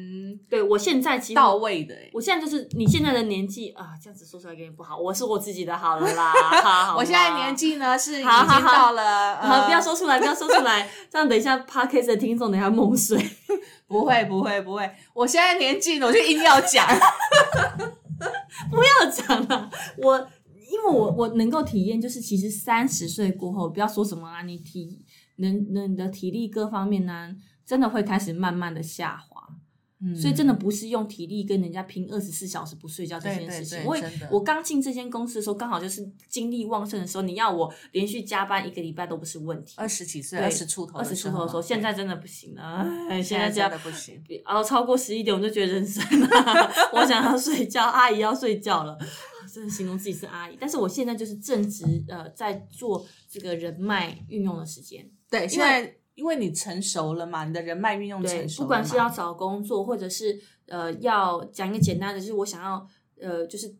[0.49, 1.95] 对我现在其实到位的。
[2.13, 4.99] 我现在就是你现在的年纪啊，这样子说出来有点不好。
[4.99, 6.33] 我是我自己的好了啦。
[6.91, 13.23] 好我现在年纪呢是已经到了， 好，不要说出来，不要说出来， 这样等一下 podcast 的听众等下梦碎。
[13.87, 14.91] 不会，不会，不会。
[15.13, 16.87] 我现在年纪，我就硬要讲，
[18.71, 20.29] 不要讲了，我。
[20.81, 25.05] 因为我我能够体验，就是其实三十岁过后，不要说什么啊，你体
[25.37, 29.41] 能能的体力各方面呢，真的会开始慢慢的下滑。
[30.03, 33.81] 嗯，所以真的不是用体力跟人家拼二十四小时不睡觉这件事情。
[33.81, 39.75] 因为我刚进这间公司的时候，刚好就是精力旺盛的时候，你要我连续加班一个礼拜都不是问题。
[39.77, 42.83] 二十几岁，二十出头，二十出头的时候，现在真的不行了。
[43.23, 46.03] 现在真的不行，然后超过十一点我就觉得人生
[46.95, 48.97] 我想要睡觉，阿姨要睡觉了。
[49.53, 55.11] 真的形容自己是阿姨，但是我现在就是正值呃在做这个人脉运用的时间。
[55.29, 58.63] 对，现在因为你成熟了嘛，你的人脉运用成熟。
[58.63, 62.87] 不管是要找工作，或者是呃要讲一个简单的，就是我想要
[63.21, 63.75] 呃就是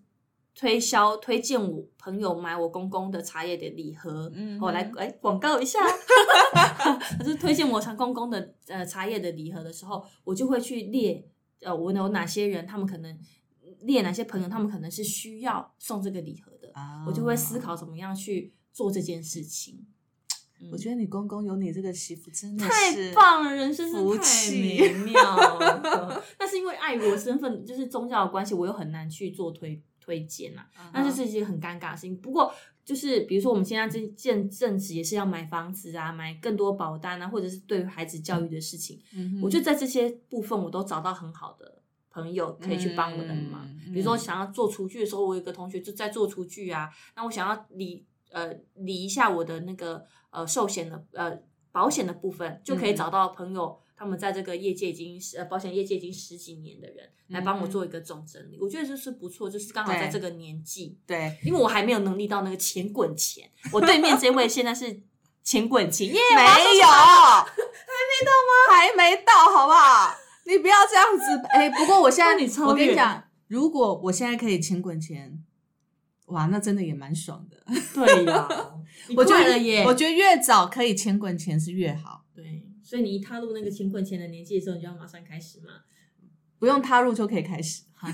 [0.55, 5.79] 推销推荐我朋友买我公公的茶叶的礼盒，嗯我来哎广告一下，
[7.19, 11.25] 就是推荐我长公公的呃茶叶的礼盒的时候，我就会去列
[11.63, 13.19] 呃我有哪些人，他们可能
[13.83, 16.73] 列哪些朋友，他们可能是需要送这个礼盒的，
[17.07, 19.87] 我就会思考怎么样去做这件事情。
[20.71, 25.59] 我觉得你公公有你这个媳妇真的太棒了，人生是太美 妙。
[26.37, 30.63] 但是因为爱国身份，就是宗教的关系，我又很难去做推推荐呐。
[30.93, 32.15] 那这是一件很尴尬的事情。
[32.21, 32.53] 不过
[32.85, 39.01] 就是比如说我们现在这件正职也是要买房子啊，买更多保单啊，或者是对孩子教育的事情。
[39.43, 41.80] 我觉得在这些部分，我都找到很好的
[42.11, 43.69] 朋友可以去帮我的忙。
[43.93, 46.91] 比如说想要做厨具的时候，我有个同学就在做厨具啊。
[47.17, 50.05] 那我想要理呃理一下我的那个。
[50.33, 51.37] 呃，寿险的呃
[51.73, 65.03] 保险的部分就可以找到朋友，他们在这个业界已经呃保险业界已经十几年的人来帮我做一个总整理，我觉得就是不错，就是刚好在这个年纪，对，因为我还没有能力到那个钱滚钱，我对面这位现在是
[65.43, 66.61] 钱滚钱，没有， 还
[68.07, 68.53] 没到吗？
[68.71, 70.15] 还没到，好不好？
[70.51, 72.33] 你不要这样子，哎，不过我现在
[72.65, 75.45] 我跟你讲，如果我现在可以钱滚钱。
[76.27, 77.61] 哇，那真的也蛮爽的。
[77.93, 78.49] 对呀，
[79.17, 82.25] 我觉得，我觉得越早可以钱滚钱是越好。
[82.33, 85.73] 对，所以你一踏入那个钱滚钱的年纪的时候，你就要马上开始嘛，
[86.61, 87.83] 不用踏入就可以开始。
[87.93, 88.09] 好，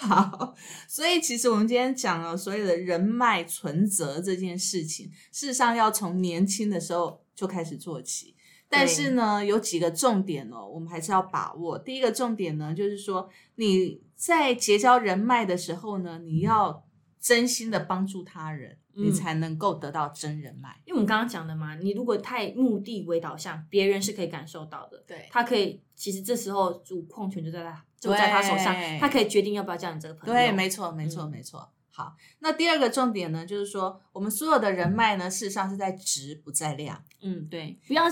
[0.00, 0.54] 好。
[0.86, 8.36] 所以其实我们今天讲了所有的人脉存折这件事情，事实上要从年轻的时候就开始做起。
[8.70, 11.76] 但是呢，有几个重点哦，我们还是要把握。
[11.76, 16.84] 第一个重点呢，就是说你在结交人脉的时候呢，你要
[17.20, 20.80] 真心的帮助他人，你才能够得到真人脉。
[20.84, 25.02] 因为我们刚刚讲的嘛，你如果太目的为导向，别人是可以感受到的。
[25.04, 30.32] 对，他可以，其实这时候主控权就在他就在他手上，他可以决定要不要交你这个朋友。
[30.32, 31.68] 对，没错，没错，没错。
[31.90, 37.02] 好，那第二个重点呢，就是说我们所有的人脉呢，事实上是在值不在量。
[37.20, 38.04] 嗯，对，不要。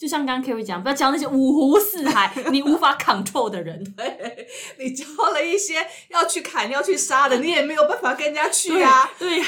[0.00, 3.84] 就像刚刚 Kerry 讲，不要教那些五湖四海 你无法 control 的人。
[3.92, 4.48] 对
[4.78, 9.10] 你教了一些要去砍、要去杀的，你也没有办法跟人家去啊。
[9.18, 9.42] 对，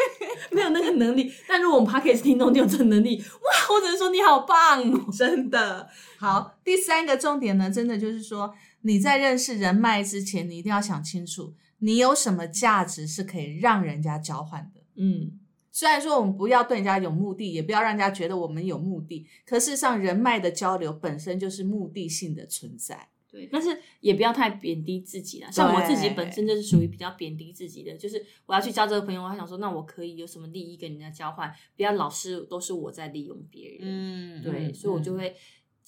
[0.50, 1.30] 没有那个能力。
[1.46, 5.90] 但如果我们 Parkes 听众你有这能力，哇，我只能说你好棒哦， 真的。
[6.18, 14.80] 好，第三个重点呢，真的就是说你在认识人脉之前，你一定要想清楚，你有什么价值是可以让人家交换的。
[14.96, 15.38] 嗯。
[15.78, 23.10] 虽然说我们不要对人家有目的，也不要让人家觉得我们有目的，可事实上人脉的交流本身就是目的性的存在。
[23.30, 25.52] 对，但是也不要太贬低自己了。
[25.52, 31.54] 像我自己本身就是属于比较贬低自己的，就是我要去交这个朋友，我还想说，那我可以有什么利益跟人家交换？
[31.76, 33.78] 不要老是都是我在利用别人。
[33.82, 35.36] 嗯，对，所以我就会。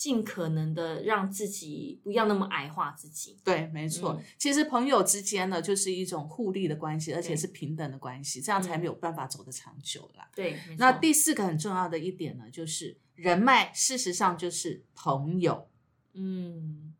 [0.00, 3.38] 尽可能的让自己不要那么矮化自己。
[3.44, 4.18] 对，没错。
[4.38, 10.26] 其实朋友之间呢，就是一种互利的关系，而且是平等的关系，这样才没有办法走得长久啦。
[10.34, 10.56] 对。
[10.78, 15.68] 那第四个很重要的一点呢，就是人脉，事实上就是朋友。
[16.14, 16.94] 嗯，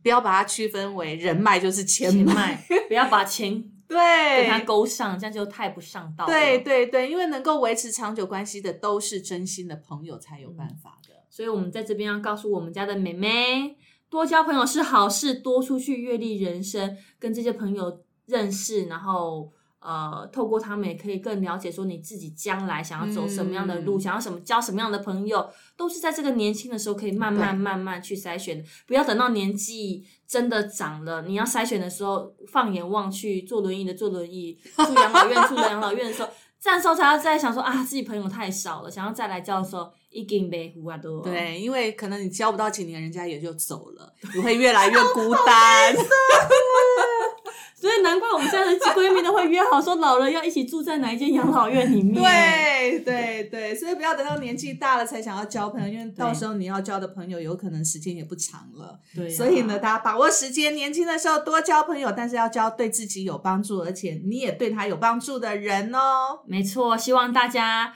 [0.00, 6.24] 不要把它区分为人脉就是钱脉，不要把钱 对给它勾上，这样就太不上道。
[6.24, 11.13] 对对对，因为能够维持长久关系的，都是真心的朋友才有办法的。
[11.34, 13.76] 所以，我们在这边要告诉我们家的妹妹，
[14.08, 36.28] 多交朋友是好事，多出去阅历人生，跟这些朋友认识，然后呃，透过他们也可以更了解说你自己将来想要走什么样的路，想要什么交什么样的朋友，都是在这个年轻的时候可以慢慢慢慢去筛选的，不要等到年纪真的长了，你要筛选的时候，放眼望去，坐轮椅的坐轮椅，住养老院住养老院的时候。
[36.60, 41.20] 这时候才要再想说啊，自己朋友太少了，想要再来交的时候，已经被糊啊多。
[41.20, 45.94] 对，因为可能你交不到几年，人家也就走了，你会越来越孤单。
[47.76, 52.14] 所以难怪我们现在的闺蜜都会约好说，老了要一起住在哪一间养老院里面。
[52.14, 58.98] 对对对，所以不要等到年纪大了才想要交朋友，因为到时候你要交的朋友有可能时间也不长了。
[59.14, 66.40] 对，所以呢，大家把握时间，年轻的时候多交朋友，但是要交对自己有帮助，而且你也对他有帮助的人哦。
[66.46, 67.92] 没错，希望大家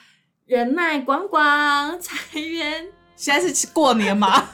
[0.48, 2.86] 人脉广广，财源。
[3.14, 4.48] 现在是过年嘛？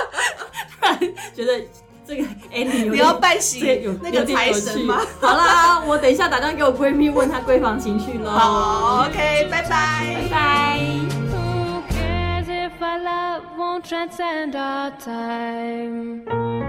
[0.80, 0.98] 突然
[1.34, 1.64] 觉得。
[2.06, 4.98] 这个 哎，你要拜喜那个财神吗？
[5.20, 8.30] 好啦，我等一下打电话给我闺蜜，问她闺房情绪喽。
[8.30, 10.80] 好，OK，拜拜，拜
[16.30, 16.67] 拜。